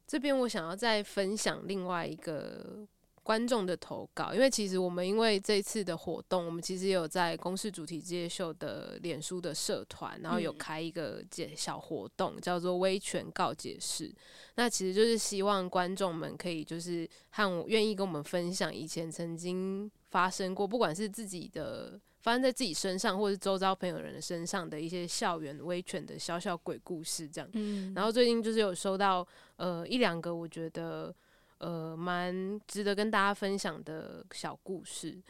[0.06, 2.88] 这边我想要再分享另外一个。
[3.28, 14.10] 观众的投稿，因为其实我们因为这次的活动，我们其实也有在公视主题之夜秀的脸书的社团，然后有开一个解小活动，叫做威权告解室。
[14.54, 27.50] 那其实就是希望观众们可以就是和我愿意跟我们分享以前曾经发生过，不管是自己的发生在自己身上，或是周遭朋友人的身上的一些校园威权的小小鬼故事这样。
[27.52, 31.14] 嗯，然后最近就是有收到呃一两个，我觉得。
[31.58, 35.20] 呃，蛮值得跟大家分享的小故事。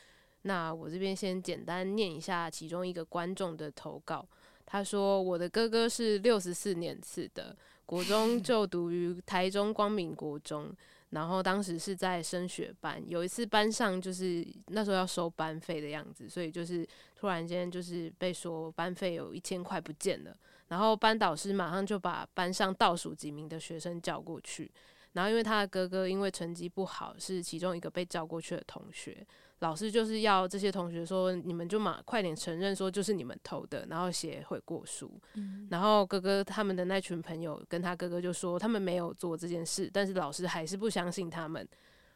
[0.42, 4.26] 那我这边先简单念一下其中一个观众的投稿。
[4.64, 10.70] 他说：“我的哥哥是六十四年次的，国中就读于台中光明国中，
[11.10, 13.02] 然后当时是在升学班。
[13.08, 16.86] 有一次班上就是那时候要收班费的样子，所以就是
[17.16, 20.36] 突然间就是被说班费有一千块不见了，
[20.68, 24.70] 然后班导师马上就把班上倒数几名的学生叫过去。”
[25.18, 29.26] 然后，因为他的哥哥因为成绩不好，是其中一个被叫过去的同学。
[29.58, 35.66] 老师就是要这些同学说：“你们就马快点承认，说就是你们偷的，然后写悔过书。”嗯。
[35.68, 41.68] 然后哥哥他们的那群朋友跟他哥哥就说他们没有做这件事，但是老师还是不相信他们。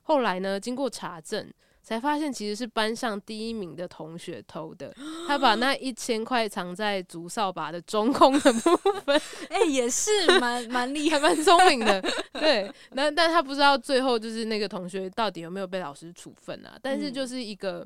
[0.02, 1.52] 后来呢，经过查证。
[1.82, 4.94] 才发现其实是班上第一名的同学偷的，
[5.26, 12.00] 他把那一千块藏在竹扫把的中空的部分， 哎、欸，也是蛮蛮厉害、蛮聪明的。
[12.34, 16.78] 对，那但他不知道最后就是那个同学到底有没有被老师处分啊？
[16.80, 17.84] 但是就是一个，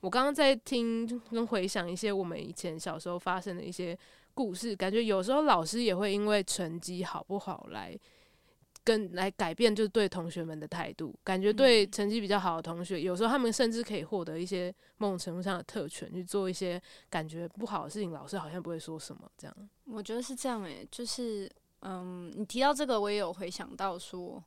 [0.00, 3.98] 我刚刚在听跟回想一些我们以前小时候发生的一些
[4.34, 7.98] 故事，感觉有时候老师也会因为成绩好不好来。
[8.88, 19.54] 跟来改变就是对同学们的态度，感觉对成绩比较好的同学，有时候他们甚至可以获得一些某种程度上的特权，去做一些感觉不好的事情，老师好像不会说什么这样。
[19.84, 24.42] 我觉得是这样诶、欸，就是嗯，你提到这个，我也有回想到说，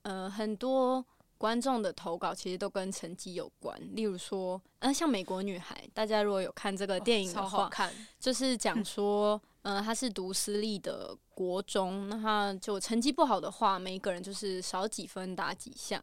[0.00, 1.04] 呃，很多
[1.36, 9.38] 观众的投稿其实都跟成绩有关，例如说，嗯、呃，像美国女孩，大家如果有看这个电影的话，哦、超好看，就是讲说。
[9.66, 16.02] 嗯、呃，她是读私立的国中，那他就成绩不好的话，每一个人就是少几分打几下。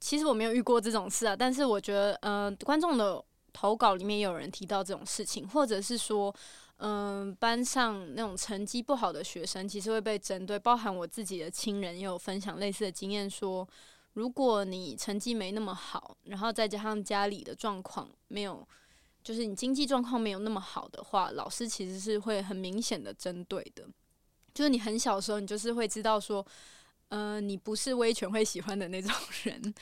[0.00, 3.22] 其实我没有遇过这种事啊，但是我觉得，呃，观众的
[3.52, 6.34] 投稿里面有人提到这种事情，或者是说，
[6.78, 10.58] 嗯、班上那种成绩不好的学生，其实会被针对。
[10.58, 13.68] 包含我自己的亲人也有分享类似的经验，说，
[14.14, 18.66] 如果你成绩没那么好，然后再加上家里的状况没有。
[19.22, 23.86] 就是你经济状况没有那么好的话，老师其实是会很明显的针对的。
[24.54, 26.44] 就是你很小的时候，你就是会知道说，
[27.08, 29.12] 呃，你不是威权会喜欢的那种
[29.44, 29.74] 人。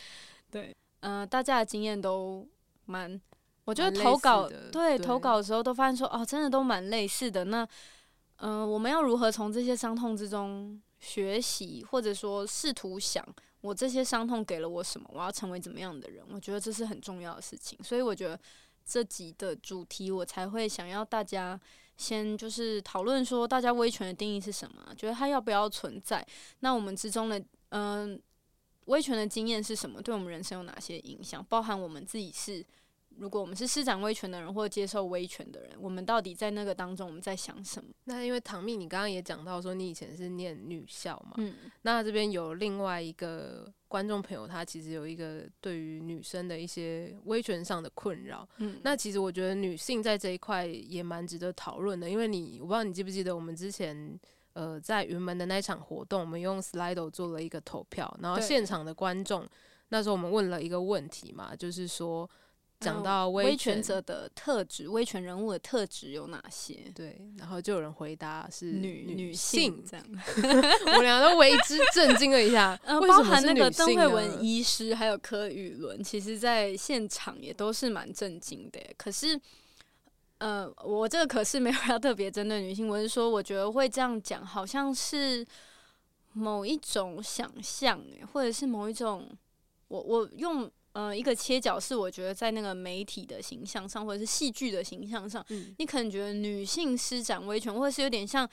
[0.51, 2.47] 对，呃，大家的经验都
[2.87, 3.21] 蛮，
[3.65, 7.45] 我觉得投稿对，对投稿的时候都发现说，哦，真的都蛮类似的。
[7.45, 7.63] 那，
[8.37, 13.25] 嗯、呃，我们要如何从这些伤痛之中学习，或者说试图想，
[13.61, 15.09] 我这些伤痛给了我什么？
[15.13, 16.25] 我要成为怎么样的人？
[16.31, 17.79] 我觉得这是很重要的事情。
[17.83, 18.39] 所以我觉得。
[18.91, 21.61] 这集的主题，我才会想要大家
[21.99, 24.95] 先就是讨论说，大家威权的定义是什么？
[24.97, 26.27] 觉得它要不要存在？
[26.61, 28.19] 那我们之中的，嗯、
[28.87, 30.01] 威权的经验是什么？
[30.01, 31.45] 对我们人生有哪些影响？
[31.51, 32.65] 包含我们自己是。
[33.19, 37.91] 如果我们是施展威权的人，或者接受威权的人，我们到底在那个当中我们在想什么？
[38.05, 54.19] 那因为唐蜜，你刚刚也讲到说你以前是念女校嘛，嗯，那这边有另外一个观众朋友，他其实有一个对于女生的一些威权上的困扰，嗯，那其实我觉得女性在这一块也蛮值得讨论的，因为你我不知道你记不记得我们之前
[54.53, 59.45] 呃在云门的那场活动，我们用 Slido 做了一个投票，然后现场的观众
[59.89, 62.31] 那时候我们问了一个问题嘛，就是说。
[62.81, 66.75] 讲到威权，者的特质，威权人物的特质有哪些？
[66.95, 70.07] 对，然后就有人回答是女女性，这样，
[70.97, 72.79] 我俩都为之震惊了一下。
[72.85, 78.81] 呃，包含那个邓惠文医师还有柯宇伦，其实在现场也都是蛮震惊的。
[78.97, 79.41] 可是，
[80.39, 85.45] 呃，我这个可是没有要特别针对女性，我是说，我觉得会这样讲，好像是
[86.33, 88.01] 某一种想象，
[88.33, 89.29] 或者是某一种，
[89.89, 90.71] 我我用。
[90.99, 98.49] 呃，一个切角是我觉得在那个媒体的形象上，或者是戏剧的形象上，嗯，你可能觉得女性施展威权，或者是有点像，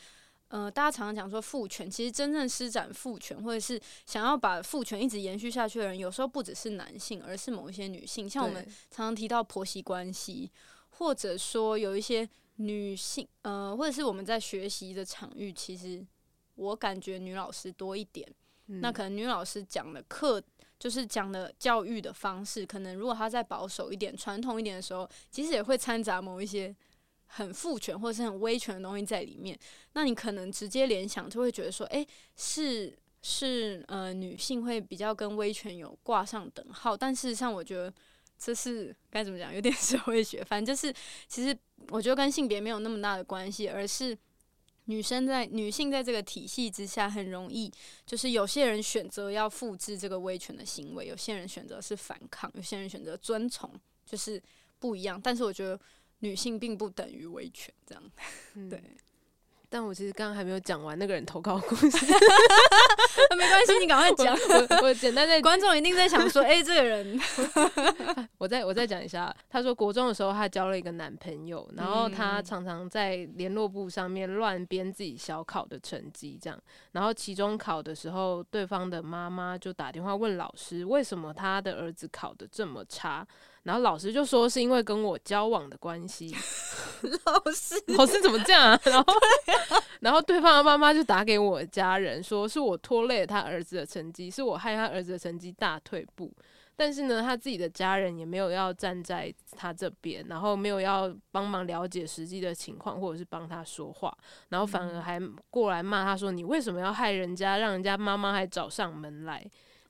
[0.49, 10.51] 呃，大家常常讲说父权，其实真正施展父权，或者是想要把父权一直延续下去的人，有时候不只是男性，而是某一些女性，像我们常常提到婆媳关系，
[10.89, 16.05] 或者说有一些女性呃，或者是我们在学习的场域，其实
[16.53, 18.31] 我感觉女老师多一点。
[18.67, 20.41] 嗯、那可能女老师讲的课，
[20.79, 26.75] 就是讲的教育的方式，可能如果他再保守一点、传统一点的时候，其实也会掺杂某一些
[27.27, 29.57] 很父权或者是很威权的东西在里面。
[29.93, 36.95] 那你可能直接联想就会觉得说，哎、是是呃，女性会比较跟威权有挂上等号。
[36.95, 37.93] 但事实上，我觉得。
[38.37, 39.55] 这是该怎么讲？
[39.55, 40.93] 有点 社会学，反正就是，
[41.25, 41.57] 其实
[41.87, 44.15] 我觉得跟性别没有那么大的关系，而是
[44.85, 47.71] 女生在女性在这个体系之下，很容易
[48.05, 53.71] 就是有些人选择要复制这个威权的行为，有些人选择是反抗，有些人选择遵从，
[54.05, 54.41] 就是
[54.79, 55.19] 不一样。
[55.19, 55.79] 但是我觉得
[56.19, 58.11] 女性并不等于威权，这样、
[58.55, 58.81] 嗯、对。
[59.75, 62.05] 但我其实刚刚还没有讲完那个人投稿故事，
[63.35, 64.33] 没关系，你赶快讲。
[64.79, 67.19] 我我简单在 观众一定在想说，哎、欸，这个人，
[68.37, 69.35] 我再我再讲一下。
[69.49, 76.57] 他说国中的时候，他交了一个男朋友，然后他常常在联络簿上面乱编自己小考的成绩，这样。
[76.93, 83.27] 然后期中考的时候，对方的妈妈就打电话问老师，为什么他的儿子考的这么差？
[83.65, 86.33] 然后老师就说是因为跟我交往的关系。
[87.25, 88.79] 老师，老师怎么这样啊？
[88.85, 89.13] 然后，
[90.01, 96.31] 然后对方的妈妈就打给我家人，说是我拖累了他儿子的成绩，是我害他儿子的成绩大退步。
[96.77, 104.15] 但是呢，他自己的家人也没有要站在他这边，然后没有要帮忙了解实际的情况，或者是帮他说话，
[104.49, 107.57] 然后反而还过来骂他说：“你为什么要害人家？
[107.57, 109.43] 让人家妈妈还找上门来。”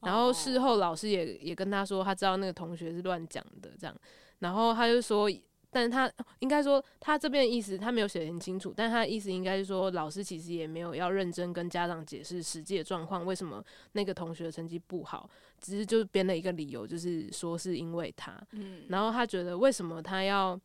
[0.05, 3.95] 然后事后老师也也跟他说，他知道那个同学是乱讲的，这样。
[4.39, 5.29] 然后他就说，
[5.71, 13.63] 但是他应该说他这边的意思他没有写得很清楚，但他的意思应该是说，老师其实也没有要认真跟家长解释实际的状况，为什么
[13.93, 18.39] 那个同学的成绩不好，只是就是编了一个理由，就是说是因为他。
[18.51, 18.83] 嗯。
[18.89, 20.59] 然后他觉得为什么他要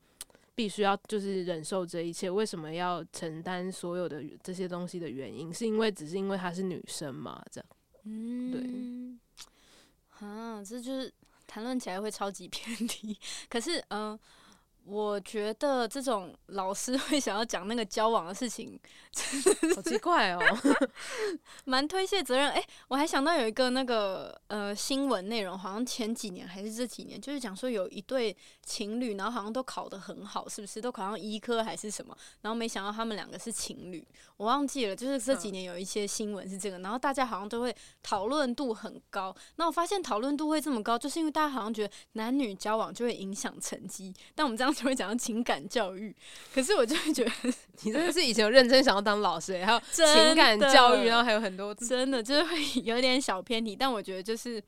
[0.54, 7.42] 必须要就是忍受这一切，为什么要承担所有的这些东西的原因，是因为只是因为她是女生嘛？
[7.50, 7.66] 这样。
[8.04, 10.26] 嗯，对。
[10.26, 11.12] 啊，这就是
[11.46, 13.18] 谈论起来会超级偏题。
[13.48, 14.18] 可是，嗯、
[14.90, 18.78] 我觉得这种老师 会想要讲那个交往的事情，
[19.76, 20.40] 好奇怪哦，
[21.64, 22.50] 蛮推卸责任。
[22.50, 32.16] 哎、欸，我还想到有一个那个呃新闻内容，好像前几年还是这几年，就是讲说有一对情侣，然后好像都考得很好，是不是都考上医科还是什么？
[32.40, 34.04] 然后没想到他们两个是情侣。
[34.36, 39.34] 我忘记了，就是这几年有一些新闻是这个，然后大家好像都会讨论度很高。
[39.56, 44.12] 那我发现讨论度会这么高，就是因为大家好像觉得男女交往就会影响成绩。
[44.34, 46.14] 但我们这样就会讲到情感教育，
[46.54, 47.32] 可是我就会觉得，
[47.82, 53.76] 你真的是以前有认真想要当老师，还有情感教育，然后还有很多真的就是会有点小偏题。
[53.76, 54.62] 但我觉得就是。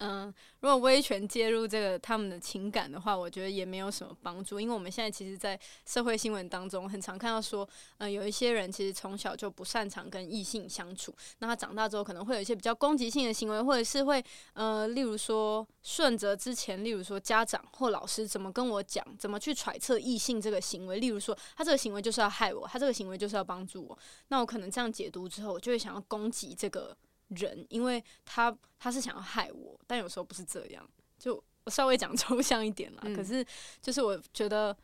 [0.00, 26.96] 嗯，如果威权介入这个他们的情感的话，我觉得也没有什么帮助，因为我们现在其实，在社会新闻当中，很常看到说，嗯，有一些人其实从小就不擅长跟异性相处，那他长大之后可能会有一些比较攻击性的行为，或者是会，呃，例如说顺着之前，例如说家长或老师怎么跟我讲，怎么去揣测异性这个行为，例如说他这个行为就是要害我，他这个行为就是要帮助我，那我可能这样解读之后，我就会想要攻击这个。
[27.30, 30.88] 人，因为他他是想要害我，但有时候不是这样。
[31.18, 33.44] 就我稍微讲 抽象一点啦，嗯、可是
[33.82, 34.76] 就是我觉得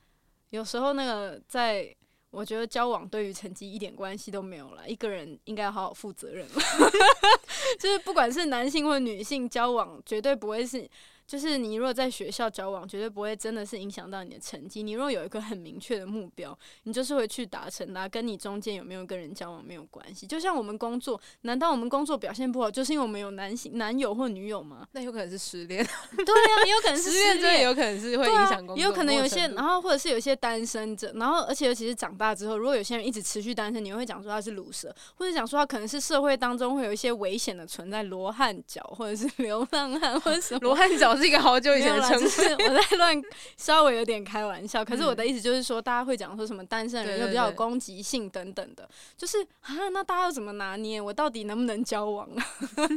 [0.51, 1.95] 有时候那个在，
[2.31, 4.89] 我觉得交往对于成绩一点关系都没有了。
[4.89, 6.47] 一个人应该好好负责任，
[7.79, 10.89] 就是不管是男性或女性交往，绝对不会是。
[11.27, 14.83] 就是你如果在学校交往，绝对不会真的是影响到你的成绩。
[14.83, 20.27] 你如果有一个很明确的目标，你就是会去达成它，跟你中间有没有跟人交往没有关系。
[20.27, 24.87] 就像我们工作，难道我们工作表现不好，就是因为我们有男性男友或女友吗？
[24.93, 25.85] 那有可能是失恋。
[26.17, 28.77] 对啊，也有可能是失恋，这也有可能是会影响工作。
[28.77, 40.61] 也有可能有些，然后或者是有一些单身者，然后而且尤其是长大之后，如果有些人一直持续单身，你会讲说他是卤蛇，或者讲说他可能是社会当中会有一些危险的存在，罗汉脚或者是流浪汉或者什么。
[40.61, 41.97] 罗汉脚是一个好久以前。
[41.97, 43.23] 的称呼我在乱，
[43.57, 44.85] 稍微有点开玩笑。
[44.85, 51.01] 可是我的意思就是说，大家会讲说什么单身人又比较有攻击性等等的，就是啊，那大家要怎么拿捏？
[51.01, 52.45] 我到底能不能交往啊？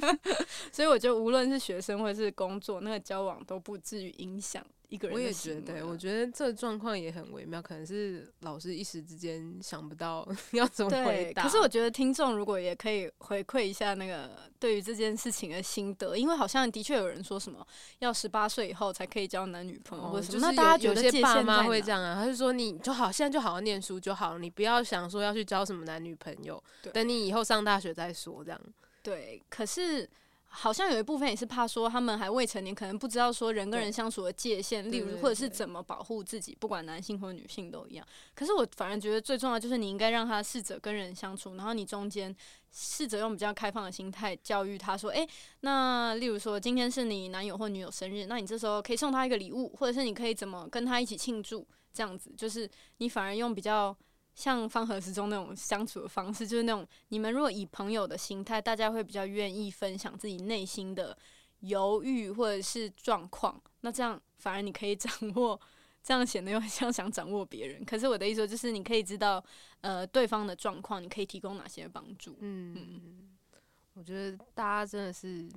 [0.71, 4.61] 所以我觉得，无论是学生或者是工作，那个交往都不至于影响。
[4.89, 11.43] 一个人我也觉得，我觉得这状况也很微妙，可能是老师一时之间想不到 要怎么回答。
[11.43, 17.65] 可是我觉得听众如果也可以回馈一下那个对于这件事情的心得，因为好像的确有人说什么
[17.99, 20.39] 要十八岁以后才可以交男女朋友，或者什么。
[20.39, 26.61] 那大家有些爸妈会这样啊，他就说你就好，现在就好好念书就好了，你不要想说要去交什么男女朋友，
[26.91, 28.59] 等你以后上大学再说这样。
[29.03, 30.09] 对，可是。
[30.51, 38.05] 好像有一部分也是怕说他们还未成年，可能不知道说人跟人相处的界限，例如或者是怎么保护自己，不管男性或女性都一样。
[38.33, 42.35] 可是我反而觉得最重要就是你应该让他试着跟人相处，然后你中间
[42.71, 45.27] 试着用比较开放的心态教育他说，诶，
[45.61, 53.95] 那例如说今天是你男友或女友生日，那你这时候可以送他一个礼物，或者是你可以怎么跟他一起庆祝，这样子就是你反而用比较。
[54.39, 61.17] 像方和时中那种相处的方式，就是那种你们如果以朋友的心态，大家会比较愿意分享自己内心的
[61.59, 63.61] 犹豫或者是状况。
[63.81, 65.59] 那这样反而你可以掌握，
[66.01, 67.83] 这样显得又很像想掌握别人。
[67.83, 69.43] 可是我的意思就是，你可以知道
[69.81, 72.37] 呃对方的状况，你可以提供哪些帮助。
[72.39, 73.37] 嗯嗯，
[73.95, 75.49] 我觉得大家真的是。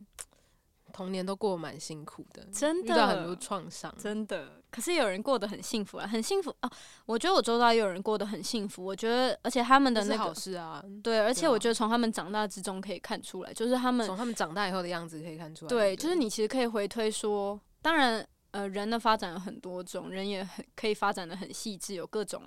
[0.93, 4.63] 童年都过得蛮辛苦的，真的遇到很多创伤，真的。
[4.71, 6.73] 可是有人过得很幸福啊，很幸福哦、啊。
[7.05, 8.85] 我觉得我周遭也有人过得很幸福。
[8.85, 15.69] 我觉得，而且他们的那个好事啊，对，而且我觉得从他们长大之中可以看出来，就是他们从他们长大以后的样子可以看出来。
[15.69, 22.43] 对，就是你其实可以回推说，当然，呃，人的发展有很多种，人也很可以发展的很细致，有各种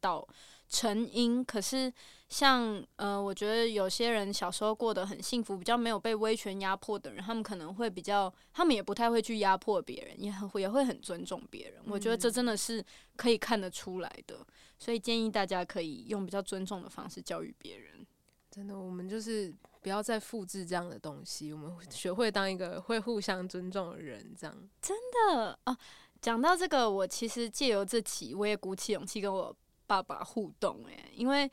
[0.00, 0.26] 道。
[0.68, 1.90] 成因，可是
[2.28, 11.80] 像呃，我觉得有些人小时候过得很幸福，比较没有被威权压迫的人，他们可能会比较，他们也不太会去压迫别人，也很也会很尊重别人。
[11.86, 12.84] 我觉得这真的是
[13.16, 14.46] 可以看得出来的，
[14.78, 18.06] 所以建议大家可以用比较尊重的方式教育别人。
[18.50, 24.54] 真的，我们就是不要再复制这样的东西，我们学会当一个会互相尊重的人，这样。
[24.82, 25.74] 真的啊，
[26.20, 29.56] 讲到这个，我其实借由这期，我也鼓起勇气跟我。
[29.88, 31.50] 爸爸互动诶、欸，因为，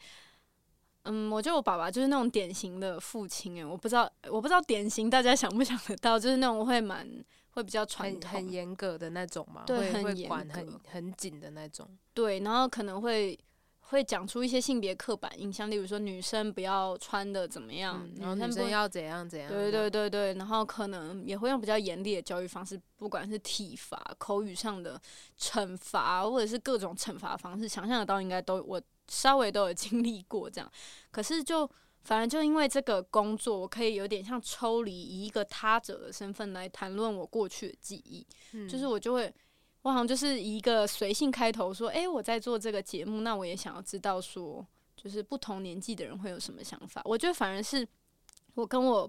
[1.05, 7.09] 嗯，我觉得我爸爸就是那种典型的父亲诶、欸，我不知道，我不知道典型大家想不想得到，就是那种会蛮
[7.51, 13.39] 会比较传统、很严格的那种嘛，对，会很严管很很紧的那种，对，然后可能会。
[13.89, 19.47] 会讲出一些性别刻板印象，例如说女生不要穿的怎么样，嗯、然后女生要怎样怎样。
[19.47, 24.99] 对对对对，然后可能也会用比较严厉的教育方式，不管是体罚、口语上的
[25.39, 30.71] 惩罚，或者是各种惩罚方式，想象得到应该都我稍微都有经历过这样。
[31.11, 31.69] 可是就
[32.01, 39.31] 反正就因为这个工作，我可以有点像抽离，以一个他者的身份来谈论我过去的记忆，嗯、就是我就会。
[39.85, 44.65] 我好像就是一个随性开头说，诶、欸，我在做这个节目，那我也想要知道说，
[44.97, 47.03] 就是不同年纪的人会有什么想法。
[47.05, 47.87] 我觉得反而是
[48.55, 49.07] 我跟我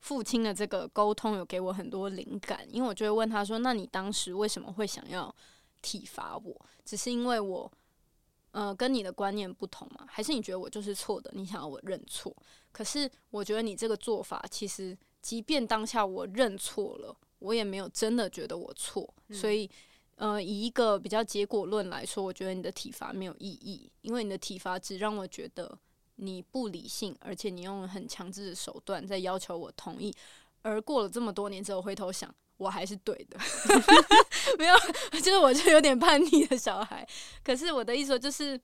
[0.00, 5.32] 父亲的这个沟通有给我很多灵感，因为我就会问他说，那你当时为什么会想要
[5.80, 6.60] 体罚我？
[6.84, 7.70] 只是因为我，
[8.50, 10.06] 呃，跟你的观念不同吗？
[10.08, 11.30] 还是你觉得我就是错的？
[11.34, 12.36] 你想要我认错？
[12.72, 19.70] 可是我觉得你这个做法，其实即便当下我认错了，我也没有真的觉得我错，所以。
[20.16, 25.78] 呃，以一个比较结果论来说，我觉得你的体罚没有意义，因为你的体罚只让我觉得
[26.14, 30.10] 你不理性，而且你用很强制的手段在要求我同意。
[30.62, 33.38] 而过了这么多年之后，回头想，我还是对的，
[34.58, 34.74] 没有，
[35.20, 37.06] 就是我就有点叛逆的小孩。
[37.44, 38.58] 可是我的意思说，就是，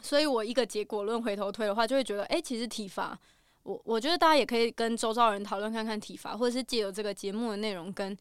[0.00, 3.18] 所以我一个结果论回头推的话，就会觉得，哎，其实体罚，
[3.64, 8.16] 我我觉得大家也可以跟周遭人讨论看看体罚，或者是借由这个节目的内容跟。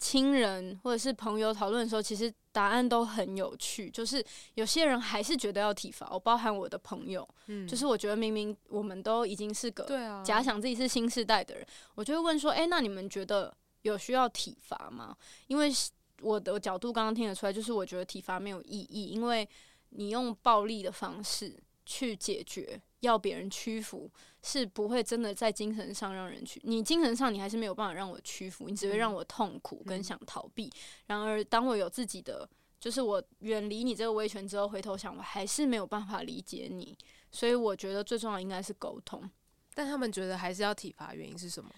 [0.00, 3.90] 亲人或者是朋友讨论的时候，其实答案都很有趣。
[3.90, 4.24] 就是
[4.54, 9.84] 有些人还是觉得要体罚，我包含我的朋友，嗯，就是我觉得明明我们都已经是个
[10.24, 15.14] 假想自己是新时代的人，我就会问说：“诶，那你们觉得有需要体罚吗？”
[15.48, 15.70] 因为
[16.22, 19.46] 我的角度刚刚听得出来，就是我觉得体罚没有意义，因为
[19.90, 22.80] 你用暴力的方式去解决。
[23.00, 24.10] 要别人屈服，
[24.42, 26.60] 是不会真的在精神上让人屈。
[26.64, 30.66] 你精神上你还是没有办法让我屈服，你只会让我痛苦跟想逃避。
[30.66, 30.72] 嗯、
[31.08, 36.96] 然而，当我有自己的，就是我远离你这个威权之后，回头想，我还是没有办法理解你。
[37.30, 39.28] 所以，我觉得最重要应该是沟通。
[39.74, 41.70] 但他们觉得还是要体罚，原因是什么？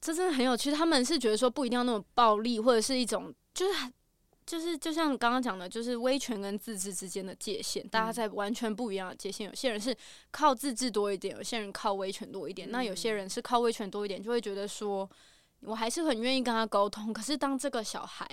[0.00, 0.70] 这真的很有趣。
[0.70, 3.92] 他们是觉得说不一定要那么暴力，或者是一种就是。
[4.48, 9.46] 就是就像刚刚讲的，就是威权跟自治之间的界限，大家在完全不一样的界限。
[9.46, 9.94] 有些人是
[10.30, 12.70] 靠自治多一点，有些人靠威权多一点。
[12.70, 15.06] 那有些人是靠威权多一点，就会觉得说，
[15.60, 17.12] 我还是很愿意跟他沟通。
[17.12, 18.26] 可是当这个小孩，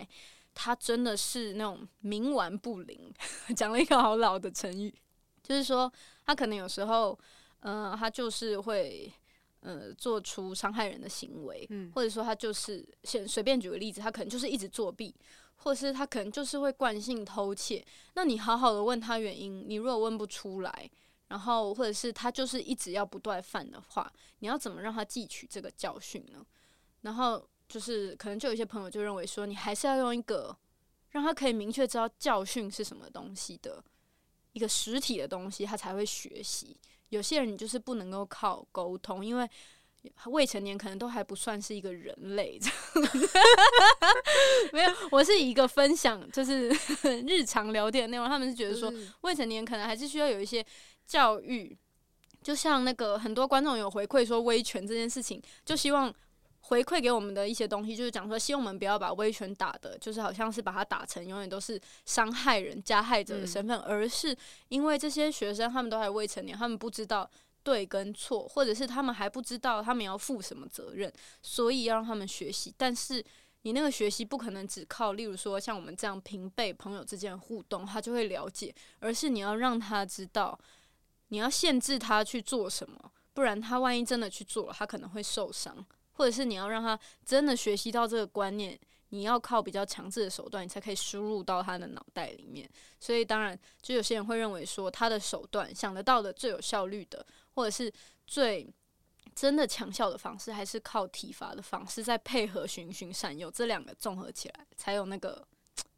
[0.54, 3.14] 他真的是那种冥顽不灵，
[3.54, 4.96] 讲了一个好老的成语，
[5.44, 5.92] 就是说
[6.26, 7.20] 他可能有时候，
[7.60, 9.12] 嗯、呃，他就是会，
[9.60, 15.14] 呃，做出伤害人的行为，或者说他就是，先随便举个例子，他可能就是一直作弊。
[15.66, 20.90] 或是他可能就是会惯性偷窃，那你好好的问他原因，你如果问不出来，
[21.30, 26.46] 然后或者是他就是一直要不断犯的话，你要怎么让他汲取这个教训呢？
[27.02, 30.56] 然后就是可能就有些朋友就认为说，你还是要用一个
[31.10, 33.84] 让他可以明确知道教训是什么东西的
[34.52, 36.80] 一个实体的东西，他才会学习。
[37.10, 39.50] 有些人你就是不能够靠沟通，因为
[40.28, 42.76] 未成年可能都还不算是一个人类，这样
[44.74, 46.70] 没有，我是一个分享，就是
[47.28, 48.28] 日常聊天的内容。
[48.28, 48.92] 他们是觉得说，
[49.22, 50.66] 未成年可能还是需要有一些
[51.06, 51.78] 教育，
[52.42, 56.14] 就像那个很多观众有回馈说威权这件事情，就希望
[56.62, 64.36] 回馈给我们的一些东西，就是讲说，希望我们不要把威权打的，就是好像是把它打成永远都是伤害人、加害者的身份，而是
[64.70, 67.30] 因为这些学生他们都还未成年，他们不知道。
[67.66, 71.12] 对跟错，或者是他们还不知道他们要负什么责任，
[71.42, 72.72] 所以要让他们学习。
[72.78, 73.26] 但是
[73.64, 80.58] 你那个学习不可能只靠，例如说像我们这样平辈朋友之间的互动，他就会了解，而是你要让他知道，
[81.30, 85.84] 你要限制他去做什么，不然他万一真的去做了，他可能会受伤。
[86.18, 92.70] 或者是你要让他真的学习到这个观念，你要靠比较强制的手段，你才可以输入到他的脑袋里面。
[93.02, 97.26] 所以当然，就有些人会认为说，他的手段想得到的最有效率的。
[97.56, 97.92] 或者是
[98.28, 98.72] 最
[99.34, 105.46] 真的强效的方式，还是靠体罚的方式，再配合循循善诱，这两个综合起来，才有那个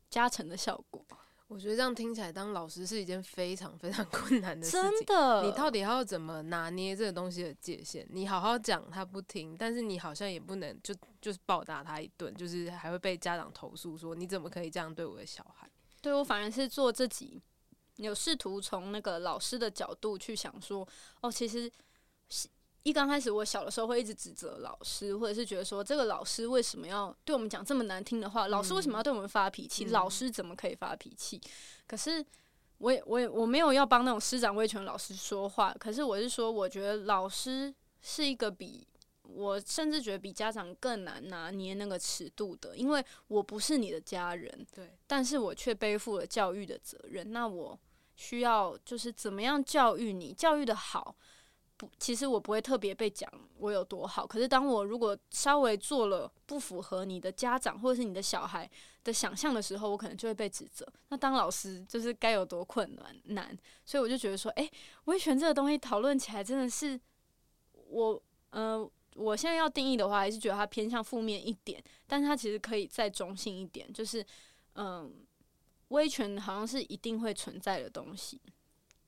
[0.10, 1.06] 加成的效果。
[1.48, 4.82] 我觉得这样听起来，当老师是一件非常非常 困难的事情。
[4.82, 8.06] 真的，你到底要怎么拿捏这个东西的界限？
[8.10, 15.70] 你好好讲，他不听，但是你好像也不能就就是暴打他一顿，就是还会被家长投诉说你怎么可以这样对我的小孩？
[16.02, 17.42] 对，我反而是做自己。
[17.98, 20.88] 有试图从那个老师的角度去想说，
[21.22, 21.72] 哦，其实
[22.84, 28.48] 一刚开始我小的时候会一直指责老师，或者是觉得说这个老师为什么要对我们讲这么难听的话？
[28.48, 29.84] 老师为什么要对我们发脾气？
[29.86, 31.42] 嗯、老师怎么可以发脾气？
[31.86, 32.26] 可是
[32.78, 38.88] 我也我也我没有要帮那种师长威权老师说话，可是我是说，我觉得老师是一个比
[39.24, 47.78] 我甚至觉得比家长更难拿捏那个尺度的，因为我不是你的家人，对，但是我却背负了教育的责任，那我。
[48.18, 51.16] 需要就是怎么样教育你，教育的好，
[51.78, 54.26] 不，其实我不会特别被讲我有多好。
[54.26, 58.70] 可是当我如果稍微做了不符合你的家长或者是你的小孩
[59.04, 60.86] 的想象的时候，我可能就会被指责。
[61.10, 63.56] 那当老师就是该有多困难难，
[63.86, 64.70] 所以我就觉得说，诶，
[65.06, 67.00] 威权这个东西讨论起来真的是，
[67.88, 74.26] 我，呃，我现在要定义的话，还是觉得它偏向负面一点，但是它其实可以再中性一点，就是，
[74.74, 75.14] 嗯。
[75.90, 78.42] 威权好像是一定会存在的东西，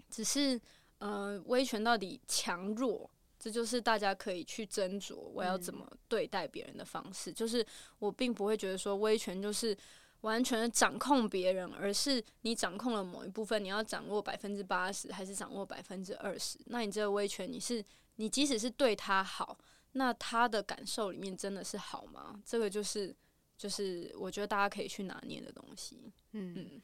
[0.10, 0.60] 只是
[1.00, 7.34] 呃，威权到底强弱，这就是大家可以去斟酌我要怎么对待别人的方式。
[7.34, 7.66] 就是
[8.00, 9.78] 我并不会觉得说威权就是
[10.22, 16.58] 完全的掌控别人，而是你掌控了某一部分，你要掌握百分之八十还是掌握百分之二十？
[16.68, 17.84] 那你这个威权，你是
[18.16, 19.58] 你即使是对他好，
[19.92, 22.42] 那他的感受里面真的是好吗？
[22.46, 23.14] 这个就是。
[23.60, 26.10] 就是我觉得大家可以去拿捏的东西。
[26.32, 26.82] 嗯，嗯，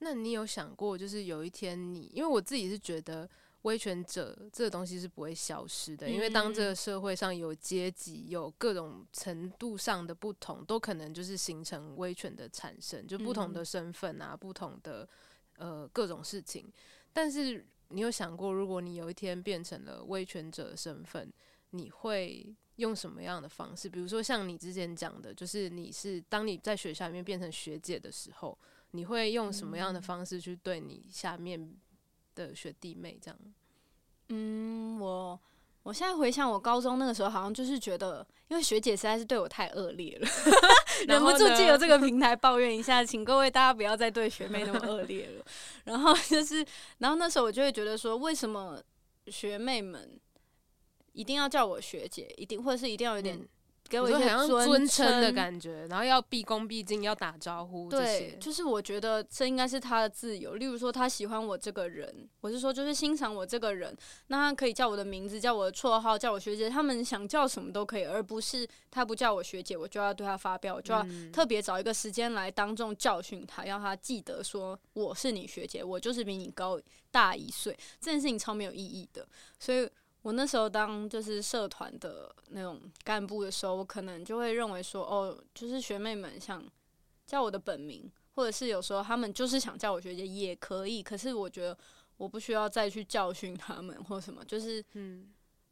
[0.00, 3.26] 那你有想过，就是有一天你，因为我自己是觉得
[3.62, 15.08] 威权者这个东西是不会消失的，因为当这个社会上有阶级、有各种程度上的不同，都可能就是形成威权的产生，就不同的身份啊，不同的
[15.56, 16.70] 呃各种事情。
[17.10, 21.32] 但是你有想过，如果你有一天变成了威权者的身份，
[21.70, 22.54] 你会？
[22.78, 23.88] 用什么样的方式？
[23.88, 28.56] 比如说像你之前讲的，就是你是当你在学校里面变成学姐的时候，
[28.92, 31.72] 你会用什么样的方式去对你下面
[32.34, 33.38] 的学弟妹这样？
[34.28, 35.40] 嗯，我
[35.82, 40.28] 我现在回想我高中那个时候，好像就是觉得，因为学姐实在是对我太恶劣了，
[41.08, 45.44] 忍不住借由这个平台抱怨一下，请各位大家不要再对学妹那么恶劣了。
[45.84, 46.64] 然后就是，
[46.98, 48.80] 然后那时候我就会觉得说，为什么
[49.26, 50.20] 学妹们？
[51.18, 53.36] 一定要叫我学姐，一定或者是一定要有点
[53.88, 57.88] 给我一些尊称的感觉，然后要毕恭毕敬，要打招呼。
[57.88, 60.54] 对，就是我觉得这应该是他的自由。
[60.54, 63.96] 例如说，他喜欢我这个人，我是说就是欣赏我这个人，
[64.28, 79.26] 那他可以叫我的名字，叫我的绰号，叫我学姐，他们想叫什么都可以，而不是他不叫我学姐，我就要对他发飙，我就要特别找一个时间来当众教训他，让他记得说我是你学姐，我就是比你高大一岁，这件事情超没有意义的，
[79.58, 79.88] 所以。
[80.22, 86.62] 我那时候当就是社团的那种干部的时候，我可能就会认为说，哦，就是学妹们想
[87.26, 91.02] 叫我的本名，或者是有时候他们就是想叫我学姐也可以。
[91.02, 91.76] 可是我觉得
[92.16, 95.28] 我不需要再去教训他们或什么，就是，嗯，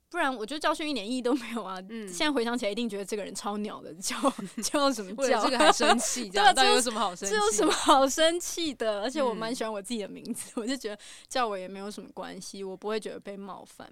[0.09, 1.82] 不然我觉得教训一点意义都没有啊。
[1.88, 4.16] 嗯，现在回想起来，一定觉得这个人超鸟的，叫
[4.62, 5.42] 叫什么 叫？
[5.44, 6.30] 这个还生气？
[6.30, 7.34] 对啊，这有什么好生气？
[7.34, 9.03] 这有什么好生气的？
[9.03, 13.90] 而且我蛮喜欢我自己的名字，嗯，我就觉得叫我也没有什么关系，我不会觉得被冒犯。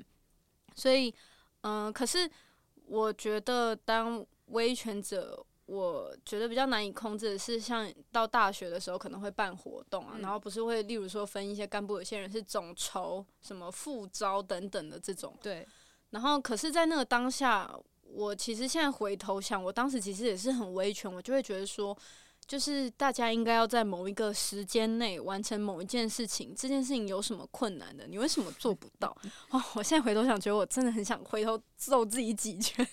[0.74, 1.08] 所以，
[1.62, 2.28] 嗯、呃，可是
[2.86, 15.36] 我觉得当威权者，我觉得比较难以控制的是，像到大学的时候可能会办活动啊，嗯、然后不是会例如说分一些干部，有些人是总筹、什么副招等等的这种。
[15.42, 15.66] 对。
[16.10, 21.96] 然后，可是，在那个当下，我其实现在回头想，我当时其实也是很威权，我就会觉得说。
[22.46, 28.06] 就是大家应该要在某一个时间内完成某一件事情，这件事情有什么困难的？
[28.06, 29.08] 你为什么做不到？
[29.50, 32.86] 哦，我现在回头想，觉得我真的很想回头揍自己几拳，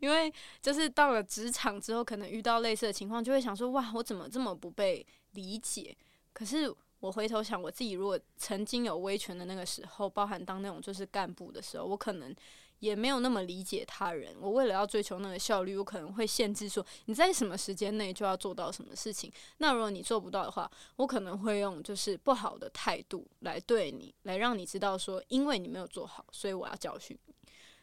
[0.00, 5.96] 因为就是到了职场之后，可能遇到类似的情况，就会想说：哇，我怎么这么不被理解？
[6.32, 12.34] 可是我回头想，我自己如果曾经有威权的那个时候，包含当那种就是干部的时候，我可能。
[12.82, 14.34] 也没有那么理解他人。
[14.40, 19.32] 我为了要追求那个效率，我可能会限制说你在什么时间内就要做到什么事情。
[19.58, 27.34] 那如果你做不到的话，我可能会用就是不好的态度来对你，来让你知道说，因为你没有做好，所以我要教训你。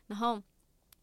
[0.08, 0.42] 然后，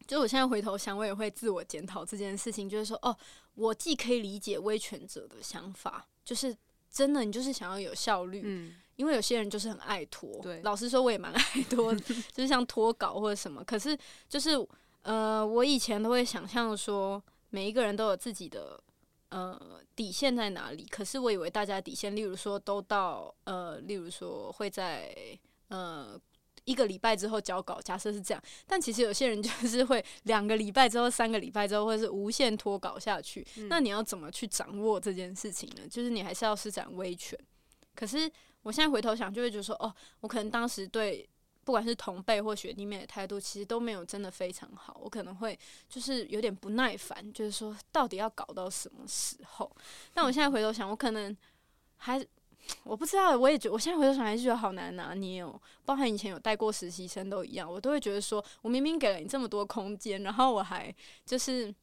[0.05, 3.17] 就我现在回头想，我也会自我检讨这件事情，就是说，哦，
[3.55, 6.55] 我既可以理解威权者的想法，就是
[6.91, 8.43] 真的，你就是想要有效率。
[8.97, 11.93] 因为有些人就是很爱拖，对，老实说我也蛮爱拖，
[12.33, 13.63] 就是像拖稿或者什么。
[13.63, 13.95] 可是
[14.27, 14.51] 就是
[15.03, 18.81] 呃，我以前都会想象说，每一个人都有自己的
[19.29, 20.83] 呃底线在哪里。
[20.89, 25.15] 可是我以为大家底线，例如说都到呃，例如说会在
[25.67, 26.19] 呃
[26.65, 28.43] 一个礼拜之后交稿，假设是这样。
[28.65, 33.45] 但其实有些人就是会两个礼拜之后、三个礼拜之后，或者是无限拖稿下去。
[33.57, 33.67] 嗯。
[33.69, 35.87] 那你要怎么去掌握这件事情呢？
[35.87, 37.37] 就是你还是要施展威权。
[37.93, 38.27] 可是。
[38.67, 41.25] 我现在回头想，就会觉得说，哦，我可能当时对
[41.63, 44.99] 不管是同辈或学弟妹的态度，其实都没有真的非常好。
[45.01, 45.57] 我可能会
[45.87, 49.71] 就是有点不耐烦，就是说到底要搞到什么时候？
[50.13, 51.35] 但我现在回头想，我可能
[51.95, 52.21] 还
[52.83, 55.57] 我不知道，我也觉我现在回头想还是觉得好难拿捏哦。
[55.85, 60.93] 包含以前有带过实习生都一样，我都会觉得说我明明给了你这么多空间，然后我还
[61.25, 61.73] 就是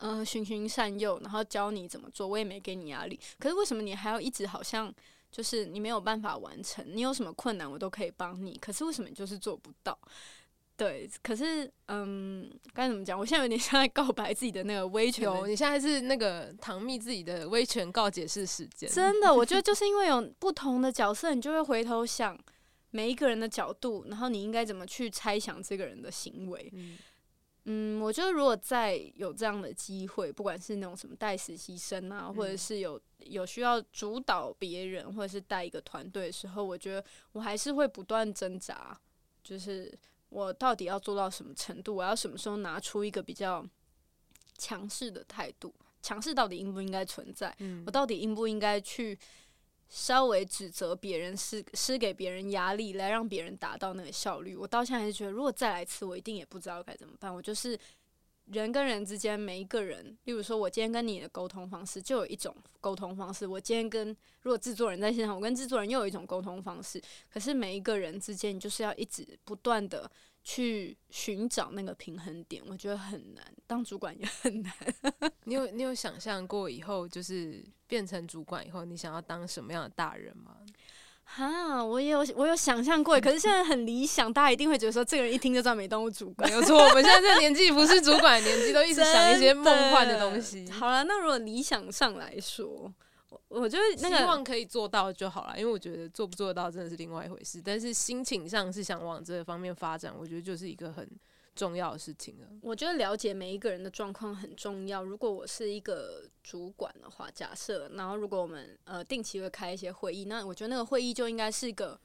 [0.00, 4.94] 嗯循循善诱，然后教你怎么做，我也没给你压力，可是为什么你还要一直好像？
[5.30, 9.98] 就是你没有办法完成，你有什么困难我都可以帮你，可是为什么你就是做不到？
[10.76, 13.18] 对，可是嗯，该怎么讲？
[13.18, 15.24] 我现在有点像在告白自己的那个威权。
[15.24, 18.90] 有，你现在是那个唐蜜自己的威权告解室时间。
[18.90, 22.38] 真的，我觉得就是因为有不同的角色，你就会回头想
[22.92, 26.70] 每一个人的角度，然后你应该怎么去猜想这个人的行为。
[26.72, 26.96] 嗯
[27.64, 38.98] 嗯，我觉得如果再有这样的机会，不管是那种什么带实习生啊，或者是有有需要主导别人，或者是带一个团队的时候，我觉得我还是会不断挣扎，
[39.42, 39.92] 就是
[40.28, 43.64] 我到底要做到什么程度，我要什么时候拿出一个比较
[44.56, 47.54] 强势的态度，强势到底应不应该存在？
[47.84, 49.18] 我到底应不应该去？
[49.90, 54.54] 稍微指责别人，施施给别人压力，来让别人达到那个效率。
[54.54, 57.34] 我到现在还是觉得，如果再来一次，我一定也不知道该怎么办。
[57.34, 57.76] 我就是
[58.46, 63.44] 人跟人之间，每一个人，例如说，我今天跟你的沟通方式就有一种沟通方式。
[63.46, 67.02] 我今天跟如果制作人在现场，我跟制作人又有一种沟通方式。
[67.28, 70.08] 可是每一个人之间，你就是要一直不断的。
[70.42, 73.44] 去寻找那个平衡点，我觉得很难。
[73.66, 74.72] 当主管也很难。
[75.44, 80.56] 你有你有想象过以后就是变成主管以后，你想要当什么样的大人吗？
[81.24, 86.48] 哈，我也有我有想象过，可是现在很理想，大家一定会觉得说，这个人一听就知道没当过主管。
[86.50, 90.68] 没有错，我们现在这个年纪不是主管年纪，都一直想一些梦幻的东西。
[90.70, 92.92] 好了，那如果理想上来说。
[93.48, 97.62] 我觉得那个希望可以做到就好了，因为我觉得做不做得到真的是另外一回事。
[97.64, 101.08] 但是心情上是想往这个方面发展，我觉得就是一个很
[101.54, 102.48] 重要的事情了。
[102.60, 105.04] 我觉得了解每一个人的状况很重要。
[105.04, 112.00] 如果我是一个主管的话，假设，然后如果我们呃定期会开一些会议，那我觉得那个会议就应该是一个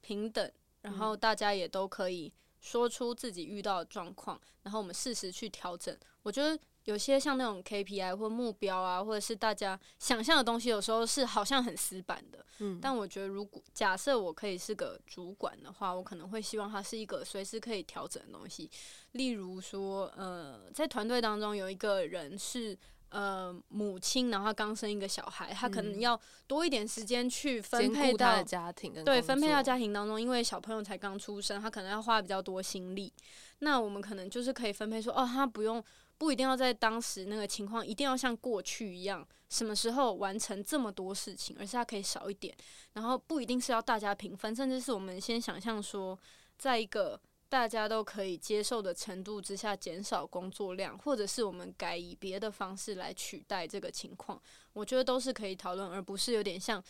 [0.00, 0.50] 平等，
[0.82, 5.96] 然后大家也都可以说出自己遇到的状况，然后我们适时去调整。
[6.22, 6.58] 我觉得。
[6.86, 12.44] 有些像那种 KPI 或目标啊，或者是大家想象的东西，有时候是好像很死板的。
[12.58, 18.70] 嗯，但我觉得，如果假设我可以是个主管的话，我可能会希望它是一个随时可以调整的东西。
[19.12, 22.78] 例如说，呃，在团队当中有一个人是
[23.10, 33.12] 呃母亲，然后刚生一个小孩，他可能要多一点时间去分配到家庭，对，分配到家庭当中，因为小朋友才刚出生，他可能要花比较多心力。
[33.58, 35.82] 那我们可能就是可以分配说，哦，他不用。
[36.18, 42.56] 不一定要在当时那个情况，一定要像过去一样，什么时候完成这么多事情，而是他可以少一点。
[42.94, 46.18] 然后不一定是要大家平分，甚至是我们先想象说，
[46.56, 54.40] 在一个大家都可以接受的程度之下，减少工作量，或者是我们改以别的方式来取代这个情况，
[54.72, 56.82] 我觉得都是可以讨论，而不是有点像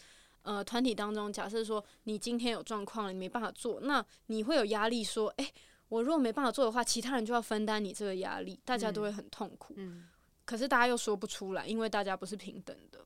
[0.43, 5.53] 呃团体当中，假设说你今天有状况，你没办法做，那你会有压力说，诶。
[5.89, 9.75] 我如果没办法做的话，其他人就要分担你这个压力，大家都会很痛苦。
[9.77, 10.09] 嗯，
[10.45, 13.05] 可是大家又说不出来，因为大家不是平等的。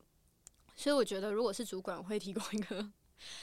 [0.74, 2.90] 所以我觉得，如果是主管，我会提供一个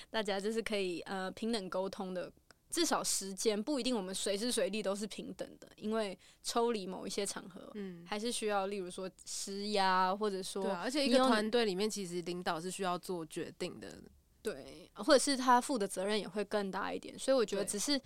[0.10, 2.32] 大家就是可以呃平等沟通的
[2.72, 14.02] 至少时间不一定我们随时随地都是平等的，因为抽离某一些场合，嗯，还是需要，例如说施压，或者说，对啊，而且一个团队里面其实领导是需要做决定的，
[14.42, 18.02] 对，或者是他负的责任也会更大一点，所以我觉得只是。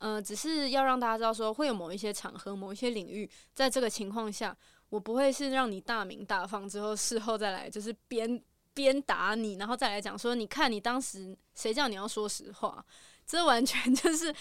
[0.00, 4.56] 嗯、呃，只是要让大家知道说，会有某一些场合、某一些领域，在这个情况下，
[4.88, 8.42] 我不会是让你大鸣大放之后，事后再来就是鞭
[8.74, 12.84] 鞭打你，然后再来讲说，你看你当时谁叫你要说实话？
[13.26, 14.34] 这完全 就是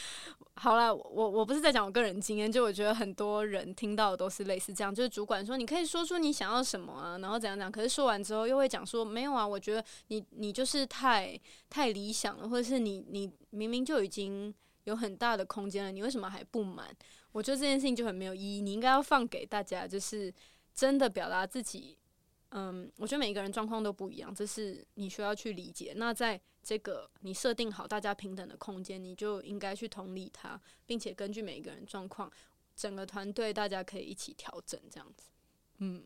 [0.55, 0.95] 好了。
[0.95, 11.39] 我我不是在讲我个人经验，就我觉得很多人听到的都是类似这样，就是主管说你可以说出你想要什么啊，然后怎样怎样，可是说完之后又会讲说没有啊，我觉得你你就是太
[11.69, 14.55] 太理想了，或者是你你明明就已经。
[14.89, 16.93] 有很大的空间了，你为什么还不满？
[17.31, 18.61] 我觉得这件事情就很没有意义。
[18.61, 20.33] 你应该要放给大家，就是
[20.73, 21.97] 真的表达自己。
[22.49, 25.93] 嗯，我觉得每一个人状况都不一样，这是你需要去理解。
[25.95, 32.31] 那在这个你设定好大家平等的空间，你就应该去同理他，并且根据每一个人状况，
[32.75, 35.29] 整个团队大家可以一起调整这样子。
[35.77, 36.03] 嗯。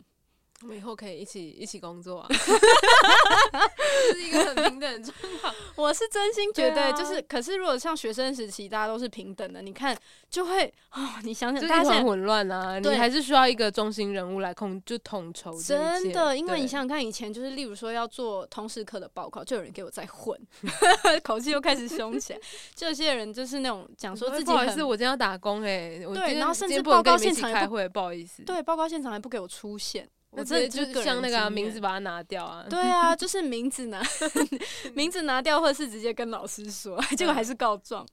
[0.64, 5.54] 我们以后可以一起一起工作啊， 这是一个很平等的状况。
[5.76, 9.94] 我是真心觉得，就是，可是如果像学生时期，大家都是平等的，你看
[10.30, 15.62] 就会哦，你想想，大家很混乱啊，你还是需要一个中心人物来控，就统筹。
[15.62, 20.40] 真的，因为你想想看，以前就是，例如说要做通识课的报告，就有人给我在混
[21.24, 22.40] 口气又开始凶起来。
[22.74, 30.08] 就有些人就是那种讲说自己，不好意思，我今天要打工哎，对，然后甚至报告现场开会，不好意思，对，报告现场还不给我出现。
[30.36, 32.66] 我这就像那个、啊、名字把它拿掉啊！
[32.70, 34.02] 对啊， 就是名字拿
[34.94, 38.06] 名字拿掉，或者是直接跟老师说， 结果还是告状。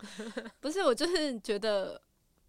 [0.61, 2.01] 不是，我就是觉得，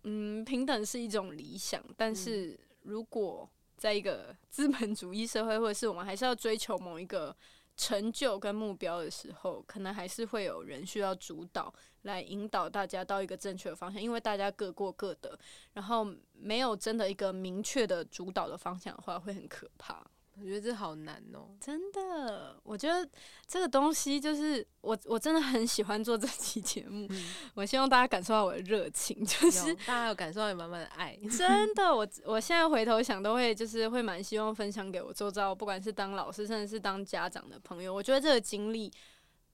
[0.04, 7.36] 嗯，平等是一种理想，但是如果在一个资本主义社会，或者是我们还是要追求某一个。
[7.78, 15.38] 成就跟目标的时候，可能还是会有人需要主导来引导大家到一个正确的方向，因为大家各过各的，
[15.74, 20.06] 然后没有真的一个明确的主导的方向的话，会很可怕。
[20.40, 22.58] 我觉得这好难哦、喔，真的。
[22.64, 23.08] 我觉得
[23.46, 27.06] 这个东西就是我，我真的很喜欢做这期节目。
[27.10, 31.16] 嗯、我希望大家感受到我的热情，就是大家有感受到你满满的爱。
[31.38, 37.94] 真的，我我现在回头想，都会就是会蛮希望分享给我周遭，不管是当老师，甚至是当家长的朋友。
[37.94, 38.92] 我觉得这个经历，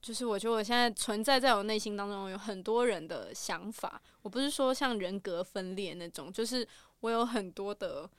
[0.01, 4.01] 就是我觉得我现在存在在我内心当中，有很多人的想法。
[4.21, 6.67] 我不是说像人格分裂那种，就是
[6.99, 8.09] 我有很多的。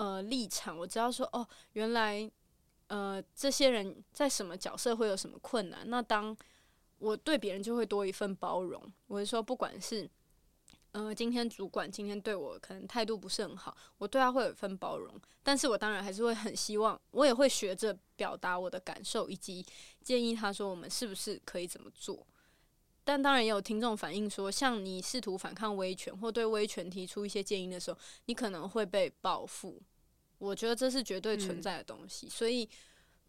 [0.00, 2.30] 呃，立场我知道说哦，原来
[2.86, 5.80] 呃，这些人在什么角色会有什么困难？
[5.90, 6.36] 那当
[6.98, 8.80] 我对别人就会多一份包容。
[9.08, 10.08] 我是说，不管是
[10.98, 15.14] 呃，今天主管今天对我可能态度不是很好，我对他会有一份包容。
[15.44, 19.64] 但是我当然还是会很希望，我也会学着表达我的感受，以及
[20.02, 22.26] 建议他说我们是不是可以怎么做。
[23.04, 29.80] 但当然也有听众反映说，像你试图反抗威权或对威权提出一些建议的时候，你可能会被报复。
[30.38, 32.68] 我觉得这是绝对存在的东西，嗯、所以。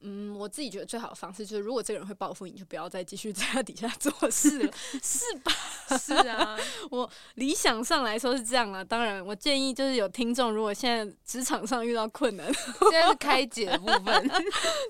[0.01, 4.71] 嗯，我自己觉得最好的方式就是，如果这个人会报复你，就不要再继续在他底下做事了，
[5.03, 5.51] 是吧？
[5.97, 6.57] 是啊，
[6.89, 8.81] 我理想上来说是这样啊。
[8.83, 12.45] 当然，我建议就是有听众，如果现在职场上遇到困难，
[12.89, 14.29] 现在是开解的部分，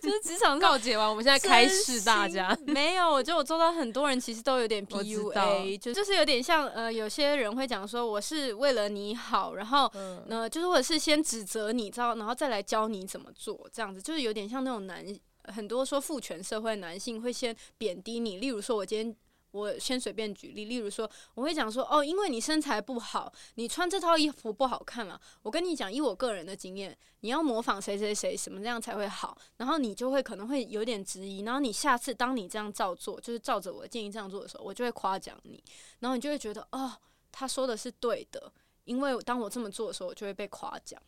[0.01, 2.55] 就是职场告解完，我们现在开示大家。
[2.67, 9.91] 没有，我觉得我做到很多人其实都有点 PUA，就就是有点像呃，有些人会讲说我是为了你好，然后
[10.27, 14.98] 呃，就是或者是先指责你，知道，然后再来教你怎么做，这样子就是有点像那种男。
[15.45, 19.15] 很多说父权社会男性会先贬低你，例如说，我今天
[19.51, 25.19] 我先随便举例，例如说，我会讲说，哦，因为你身材不好，你穿这套衣服不好看了。
[25.41, 35.63] 我跟你讲，以我个人的经验，你要模仿谁谁谁，什么这样才会好，然后你就会可能会有点质疑，然后你下次当你这样照做，就是照着我的建议这样做的时候，我就会夸奖你，
[35.99, 36.93] 然后你就会觉得，哦，
[37.31, 38.51] 他说的是对的，
[38.83, 41.01] 因为当我这么做的时候，我就会被夸奖。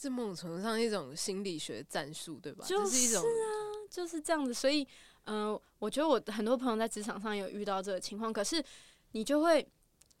[0.00, 2.64] 这某种程度上一种心理学战术，对吧？
[2.66, 4.54] 就是一种啊，就是这样子。
[4.54, 4.82] 所以，
[5.24, 8.64] 嗯、呃，我觉得我很多朋友在职场上有遇到这个情况，可是
[9.12, 9.68] 你就会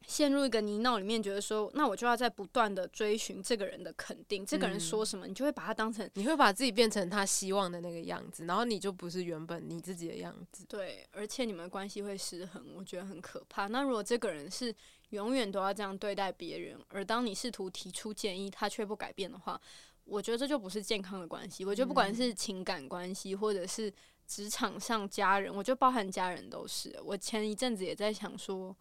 [0.06, 10.66] 陷入一个泥淖里面，觉得说，那我就要在不断的追寻这个人的肯定，这个人说什么，你就会把他当成，你会把自己变成他希望的那个样子，然后你就不是原本你自己的样子。
[10.68, 13.66] 对，而且你们关系会失衡，我觉得很可怕。
[13.68, 14.74] 那如果这个人是
[15.10, 19.60] 永远都要这样对待别人，而当你试图提出建议，他却不改变的话，
[20.04, 21.64] 我觉得这就不是健康的关系。
[21.64, 23.92] 我觉得不管是情感关系，或者是
[24.26, 26.96] 职场上家人，我觉得包含家人都是。
[27.04, 28.76] 我前一阵子也在想说，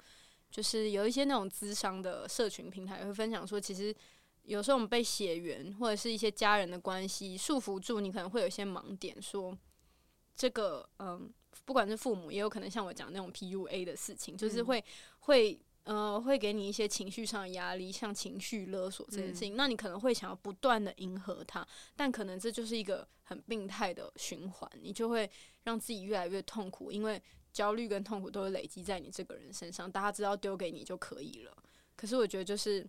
[0.50, 3.94] 就是有一些那种资商的社群平台会分享说，其实
[4.44, 9.58] 有时候我们被血缘或者是一些家人的关系束缚住，你可能会有一些盲点，说
[10.36, 11.32] 这个嗯。
[11.66, 14.84] 不管是父母，也有可能像我讲那种 PUA 的事情，就是会
[15.20, 15.60] 会。
[15.86, 25.28] 呃，会给你一些情绪上的压力，像情绪勒索这件事情，嗯、那你可能会想要不断的迎合他，但可能这就是一个很病态的循环，你就会
[25.64, 27.20] 让自己越来越痛苦，因为
[27.52, 31.58] 焦虑跟痛苦都会累积在你这个人身上，大家知道丢给你就可以了。
[31.96, 32.88] 可是我觉得，就是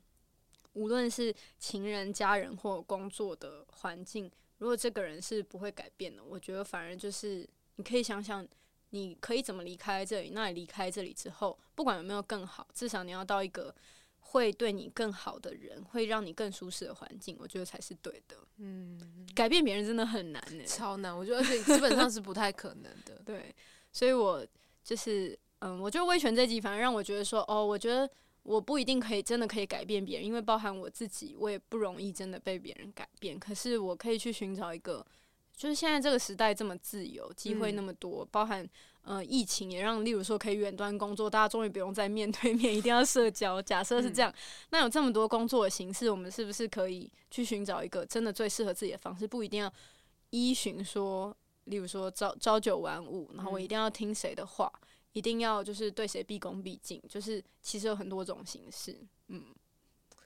[0.75, 8.47] 无论是情人、家人或工作的环境，如果这个人是不会改变的，我觉得反而就是你可以想想。
[8.91, 10.31] 你可以怎么离开这里？
[10.35, 13.75] 那你离开这里之后，不管有没有更好，至少你要到一个
[14.19, 18.37] 会对你更好的人，会让你更舒适的环境，我觉得才是对的。
[18.59, 21.17] 嗯，改变别人真的很难呢，超难。
[21.17, 23.21] 我觉得而且基本上是不太可能的。
[23.27, 23.55] 对，
[23.93, 24.47] 所以我
[24.83, 28.11] 就是嗯，我觉得威权这集反而让我觉得说，哦，我觉得
[28.43, 33.39] 我不一定可以真的可以改变别人，因为包含我自己，我也不容易真的被别人改变。
[33.39, 35.07] 可是我可以去寻找一个。
[35.57, 38.67] 就是现在这个时代这么自由，机会那么多，嗯、包含
[39.03, 43.61] 呃疫情也让，例如说可以远端工作，大家终于不用再面对面，一定要社交。
[43.61, 44.35] 假设是这样，嗯、
[44.71, 49.29] 那有这么多工作的形式，我们是不是可以去寻找一个真的最适合自己的方式？
[49.29, 49.73] 不一定要
[50.31, 58.99] 依循说，例如说朝朝九晚五，然后我一定要听谁的话，嗯、一定要就是对谁毕恭毕敬，就是其实有很多种形式，
[59.29, 59.45] 嗯。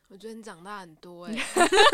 [0.09, 1.35] 我觉得你长大很多哎，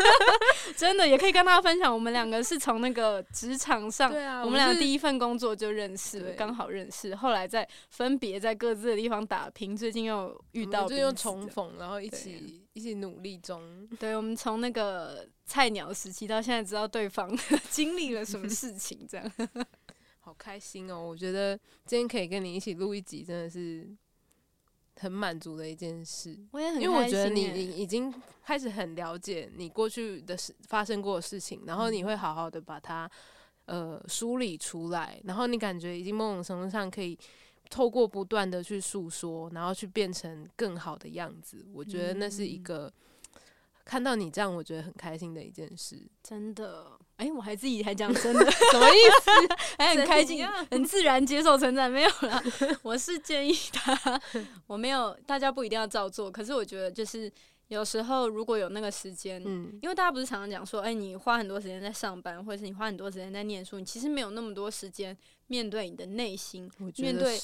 [0.77, 1.91] 真的也可以跟大家分享。
[1.91, 7.15] 我们两个是从那个职场上，对啊，我们俩第一份工作就认识了，刚好认识。
[7.15, 13.87] 后来在分别在各自的地方打拼，最近又遇到，就又重逢，然后一起一起努力中。
[13.99, 17.35] 对，我们从那个菜鸟时期到现在，知道对方
[17.71, 19.31] 经历了什么事情，这样
[20.19, 21.01] 好开心哦！
[21.01, 23.89] 我觉得今天可以跟你一起录一集，真的是。
[24.99, 28.13] 很满足的一件事，我也很因为我觉得你你已经
[28.43, 33.09] 开始很了解你过去的事发生过的事情，然后你会好好的把它
[33.65, 37.17] 呃梳理出来，然后你感觉已经某种程度上可以
[37.69, 41.65] 透过不断的去诉说，然后去变成更好的样子。
[41.73, 42.87] 我觉得那是一个。
[42.87, 42.93] 嗯
[43.83, 45.99] 看到你这样，我觉得很开心的一件事。
[46.21, 46.91] 真的，
[47.21, 49.55] 哎、欸，我还自己还讲真的， 什么意思？
[49.77, 52.43] 还很开心，很自然接受成长，没有啦。
[52.81, 54.19] 我是建议他，
[54.65, 56.31] 我没有，大家不一定要照做。
[56.31, 57.31] 可是我觉得，就是
[57.67, 65.15] 有时候如果有那个时间，嗯，因为大家不是常常讲说，哎、欸，你花很多时间在上班，或者是你花很多时间在念书，你其实没有那么多时间
[65.45, 66.67] 面对你的内心，
[66.97, 67.39] 面对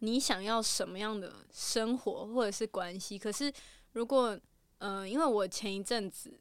[0.00, 3.18] 你想要什么样的生活或者是关系。
[3.18, 3.50] 可是
[3.92, 4.38] 如果
[4.80, 6.38] 嗯、呃，因为我前一阵子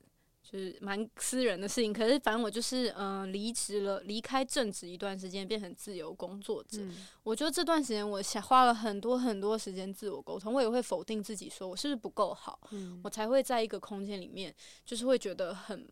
[0.52, 6.80] 就是蛮私人的事情，可是反正我就是嗯离职了，离开正职一段时间，变成自由工作者。
[6.82, 15.88] 嗯、我觉得这段时间我想花了很多很多时间自我沟通，我也会否定自己，说我是不是不够好，嗯、我才会在一个空间里面，就是会觉得很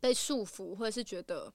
[0.00, 1.52] 被束缚，或者是觉得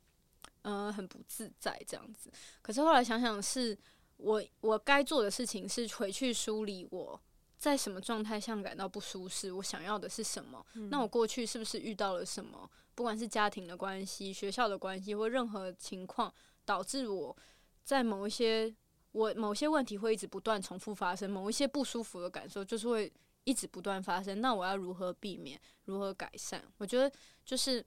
[0.62, 2.32] 嗯、呃、很不自在这样子。
[2.62, 3.78] 可是后来想想是，是
[4.16, 7.20] 我我该做的事情是回去梳理我。
[7.64, 9.50] 在什么状态下感到不舒适？
[9.54, 10.66] 我想要的是什么？
[10.74, 12.70] 嗯、那我过去是不是遇到了什么？
[12.94, 16.30] 不管是家庭的关系、学校的关系，或任何情况，
[16.66, 17.34] 导致我
[17.86, 18.76] 在某一些
[19.14, 23.10] 我某些问题会一直不断重复发生，某一些不舒服的感受就是会
[23.46, 24.42] 一直不断发生。
[24.42, 25.58] 那我要如何避免？
[25.86, 26.62] 如何改善？
[26.80, 27.10] 我觉得
[27.46, 27.82] 就是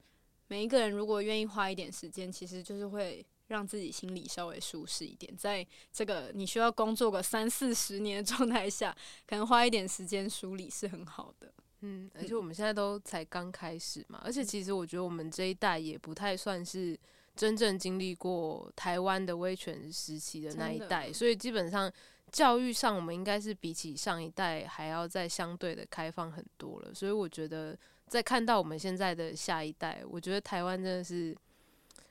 [0.47, 3.23] 每一个人如果愿意花一点时间，其实就是会。
[3.47, 8.95] 让自己心里稍微舒适一点，在这个你需要工作个三四十年的状态下，
[9.25, 11.53] 可能花一点时间梳理是很好的。
[11.81, 16.99] 嗯，而且我们现在都才刚开始嘛，而且其实我觉得我们这一代也不太算是
[17.35, 21.89] 真正经历过台湾的威权时期的那一代，所以基本上
[22.31, 26.93] 教育上我们应该是比起上一代还要再相对的开放很多了。
[26.93, 27.77] 所以我觉得
[28.07, 31.33] 在看到我们现在的下一代，我觉得台湾真的是，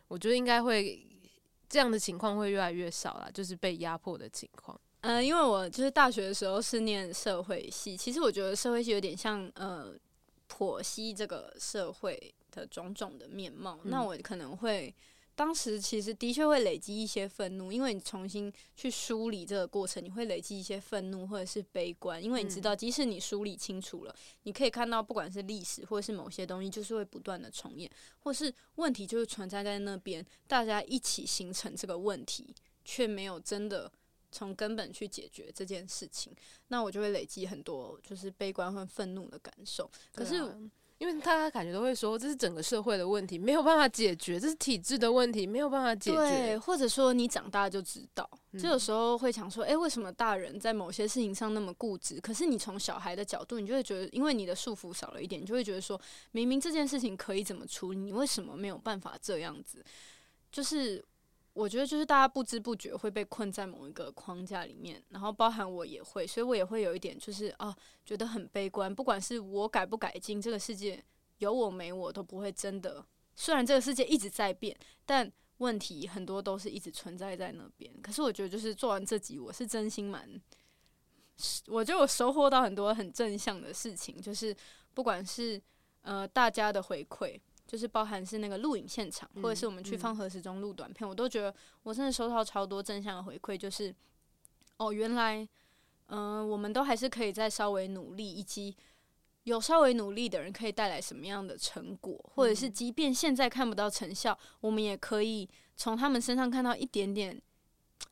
[0.08, 1.06] 我觉得应该会。
[1.68, 4.80] 这样的情况会越来越少了，就是被压迫的情况。
[5.00, 9.94] 嗯、呃，因为我就是大学的时候是念社会系，其实我觉得社会系有点像呃
[10.50, 13.78] 剖析这个社会的种种的面貌。
[13.84, 14.94] 嗯、那我可能会。
[15.36, 27.88] 当时其实的确会累积一些愤怒，因为你重新去梳理这个过程，你会累积一些愤怒或者是悲观，因为你知道，即使你梳理清楚了，你可以看到，不管是历史或者是某些东西，就是会不断的重演，
[28.20, 33.92] 或是问题就是存在在那边，大家一起形成这个问题，却没有真的
[34.32, 36.34] 从根本去解决这件事情，
[36.68, 39.90] 那我就会累积很多就是悲观和愤怒的感受。
[40.14, 40.42] 可是。
[40.98, 46.16] 因为大家感觉都会说，这是整个社会的问题，没有办法解决，这是体制的问题，没有办法解决。
[46.16, 48.28] 对，或者说你长大就知道，
[48.58, 52.18] 就有时候会想说，诶、欸，为什么大人在某些事情上那么固执？
[52.20, 56.00] 可是你从小孩的角度，你就会觉得，因为你的束缚少了一点，你就会觉得说，
[56.32, 59.84] 明明这件事情可以怎么处理，你为什么没有办法这样子？
[60.50, 61.04] 就是
[61.56, 68.94] 我觉得就是大家不知不觉会被困在某一个框架里面，然后包含我也会，所以我也会有一点就是啊，觉得很悲观。
[68.94, 71.02] 不管是我改不改进，这个世界
[71.38, 73.02] 有我没我都不会真的。
[73.34, 74.76] 虽然这个世界一直在变，
[75.06, 77.90] 但问题很多都是一直存在在那边。
[78.02, 80.28] 可是我觉得就是做完这集，我是真心蛮，
[81.68, 84.54] 我觉得我收获到很多很正向的事情，就是
[84.92, 85.58] 不管是
[86.02, 87.40] 呃大家的回馈。
[87.66, 93.56] 就是包含是那个录影现场，或者是我们去放何时钟录短片，我都觉得我真的收到超多正向的回馈。
[93.56, 93.94] 就是
[94.76, 95.46] 哦，原来
[96.06, 98.76] 嗯、呃，我们都还是可以再稍微努力，以及
[99.44, 107.42] 有稍微努力的人可以带来什么样的成果，或者是即便现在看不到成效，我们也可以从他们身上看到一点点。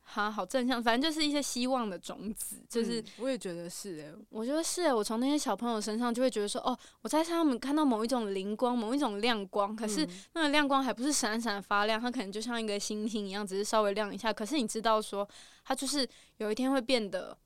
[0.00, 15.28] 哈，好正向，反正就是一些希望的种子，就是、嗯、我也觉得是诶，我觉得是诶，我从那些小朋友身上就会觉得说，哦，我在他们看到某一种灵光，某一种亮光，可是那个亮光还不是闪闪发亮，它可能就像一个星星一样，只是稍微亮一下，可是你知道说，
[15.64, 17.36] 它就是有一天会变得。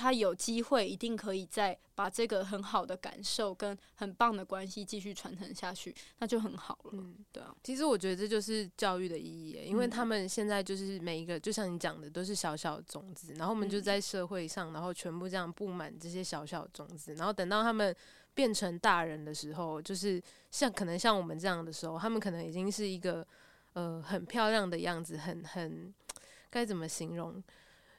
[0.00, 6.90] 他有机会，一定可以再把这个很好的感受跟很棒的关系继续传承下去，那就很好了。
[6.94, 7.54] 嗯，对啊。
[7.62, 17.94] 其实我觉得这就是教育的意义，因为他们现在就是每一个，就像你讲的，都是小小的种子，然后我们就在社会上，然后全部这样布满这些小小的种子，然后等到他们
[18.32, 23.26] 变成大人的时候，就是像可能像我们这样的时候，他们可能已经是一个
[23.74, 25.92] 呃很漂亮的样子，很很
[26.48, 27.44] 该怎么形容，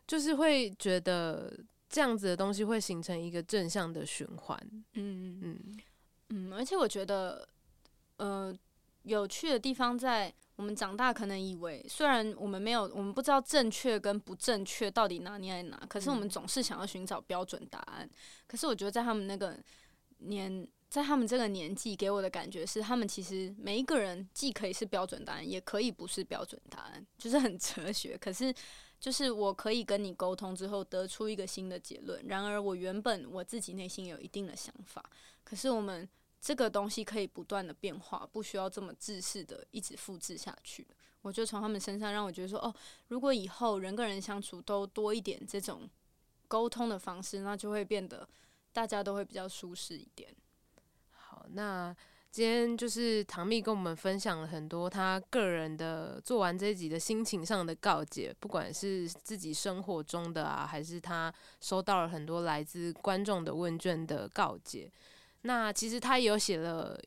[0.07, 1.53] 就是会觉得。
[1.91, 4.57] 这样子的东西会形成一个正向的循环。
[4.93, 5.79] 嗯嗯
[6.29, 7.45] 嗯，而且我觉得，
[8.15, 8.55] 呃，
[9.03, 18.09] 有趣的地方在我们长大，可能以为虽然我们没有，我们不知道正确跟不正确到底哪里在哪，可是我们总是想要寻找标准答案。
[18.47, 19.59] 可是我觉得在他们那个
[20.19, 28.17] 年，在他们这个年纪，给我的感觉是，他们其实每一个人既可以是标准答案，也可以不是标准答案，就是很哲学。
[28.17, 28.55] 可是。
[29.01, 35.03] 就是我可以跟你沟通之后得出一个新的结论，然而我原本我自己内心有一定的想法，
[35.43, 36.07] 可是我们
[36.39, 40.87] 这个东西可以不断的变化，不需要这么自私的一直复制下去。
[41.23, 42.73] 我就从他们身上让我觉得说，哦，
[43.07, 45.89] 如果以后人跟人相处都多一点这种
[46.47, 48.29] 沟通的方式，那就会变得
[48.71, 50.31] 大家都会比较舒适一点。
[51.09, 51.95] 好，那。
[52.31, 64.89] 今天就是唐蜜跟我们分享了很多他个人的做完这一集的心情上的告解，不管是自己生活中的啊，还是他收到了很多来自观众的问卷的告解。
[65.41, 66.97] 那其实他也有写了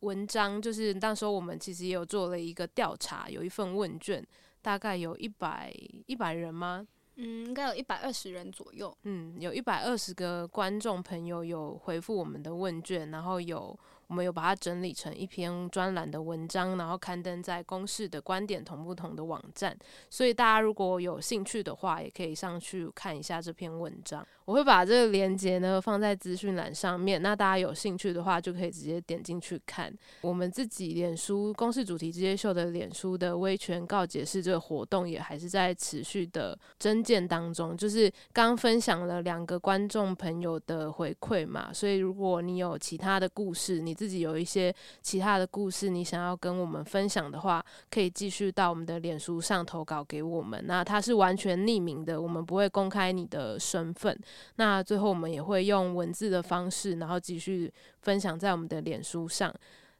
[0.00, 4.22] 文章，就是那时候我们其实也有做了一个调查，有一份问卷，
[4.60, 5.72] 大概有一百
[6.04, 6.86] 一百人吗？
[7.16, 8.94] 嗯，应该有一百二十人左右。
[9.04, 13.74] 嗯，有一百二十个观众朋友有回复我们的问卷，然后有。
[14.08, 19.76] 我们有把它整理成一篇专栏的文章，然后刊登在公视的观点同不同的网站，
[20.10, 24.26] 所以大家如果有兴趣的话，也可以上去看一下这篇文章。
[24.44, 29.90] 我会把这个链接呢放在资讯栏上面，那大家有兴趣的话就可以直接点进去看。
[30.20, 50.62] 我们自己脸书公视主题之夜秀的脸书的威权告解室这个活动也还是在持续的征件当中，就是刚分享了两个观众朋友的回馈嘛，所以如果你有其他的故事，你自己有一些其他的故事，你想要跟我们分享的话，可以继续到我们的脸书上投稿给我们。
[50.66, 54.18] 那它是完全匿名的，我们不会公开你的身份。
[54.56, 59.54] 那最后我们也会用文字的方式，然后继续分享在我们的脸书上。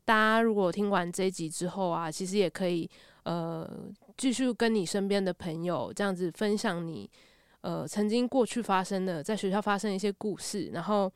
[0.04, 2.88] 大家如果听完这一集之后啊，其实也可以
[3.22, 3.66] 呃
[4.18, 7.08] 继续跟你身边的朋友这样子分享你
[7.62, 11.10] 呃曾经过去发生的在学校发生一些故事，然后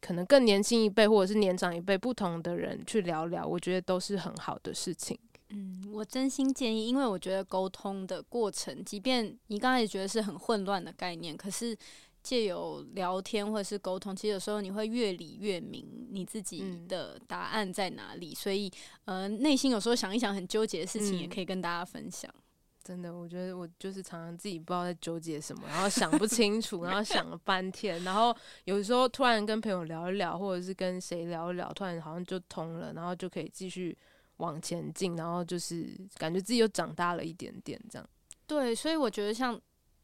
[0.00, 5.18] 可能更年轻一辈或者是年长一辈不同的人去聊聊，我觉得都是很好的事情。
[5.50, 11.76] 嗯，我真心建议，因为我觉得沟通的过程，即便你刚才也觉得是很混乱的概念，可是。
[12.22, 18.32] 借由聊天或者是沟通，其实有时候你会越理越明你自己的答案在哪里。
[18.32, 18.70] 嗯、所以，
[19.06, 22.30] 呃，内心有时候想一想很纠结的事情，也可以跟大家分享。
[22.30, 22.42] 嗯、
[22.82, 33.96] 真的，我觉得我就是常常自己不知道在纠结什么，然后想不清楚，然后想了半天，然后有时候突然跟朋友聊一聊，或者是跟谁聊一聊，突然好像就通了，然后就可以继续
[34.38, 38.08] 往前进，然后就是感觉自己又长大了一点点，这样。
[38.46, 39.60] 对，所以我觉得像。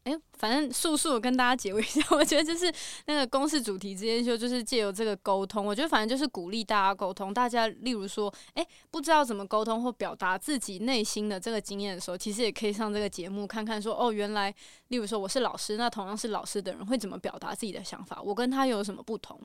[0.07, 2.73] 哎、反正速速跟大家解围一下， 我觉得就是
[3.07, 7.33] 那个公式主题之间就，就是借由这个沟通，我觉得反正就是鼓励大家沟通。
[7.33, 14.49] 大家例如说，哎、不知道怎么沟通或表达自己内心的这个经验的时候，其实也可以上这个节目看看，说哦，原来
[14.87, 19.37] 例如说我是老师，那同样是老师的人会怎么表达自己的想法，我跟他有什么不同？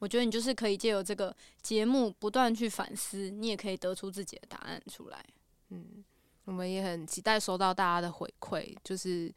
[0.00, 5.24] 我觉得你就是可以借由这个节目不断去反思，你也可以得出自己的答案出来。
[5.70, 6.02] 嗯。
[6.44, 9.30] 我们也很期待收到大家的回馈，就是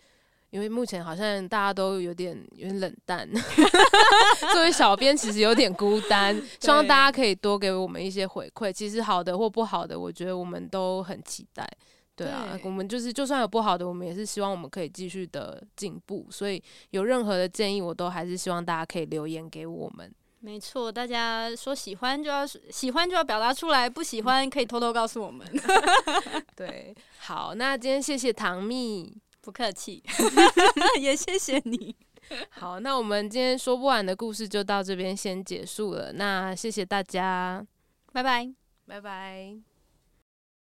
[0.51, 3.27] 因为目前好像大家都有点有点冷淡，
[4.53, 8.71] 作为小编其实有点孤单， 希望大家可以多给我们一些回馈。
[8.71, 11.67] 其实好的或不好的，我觉得我们都很期待。
[12.13, 16.27] 对啊，对我们就是就算有不好的，我们也是希望我们可以继续的进步。
[16.29, 20.13] 所以有任何的建议，我都还是希望大家可以留言给我们。
[20.41, 25.47] 没错，大家说喜欢就要喜欢就要表达出来，不喜欢可以偷偷告诉我们。
[26.55, 30.03] 对，好，那今天谢谢唐蜜，不客气，
[31.01, 31.95] 也谢谢你。
[32.49, 36.13] 好，那我们今天说不完的故事就到这边先结束了。
[36.13, 37.65] 那谢谢大家，
[38.13, 38.53] 拜拜，
[38.85, 39.70] 拜拜。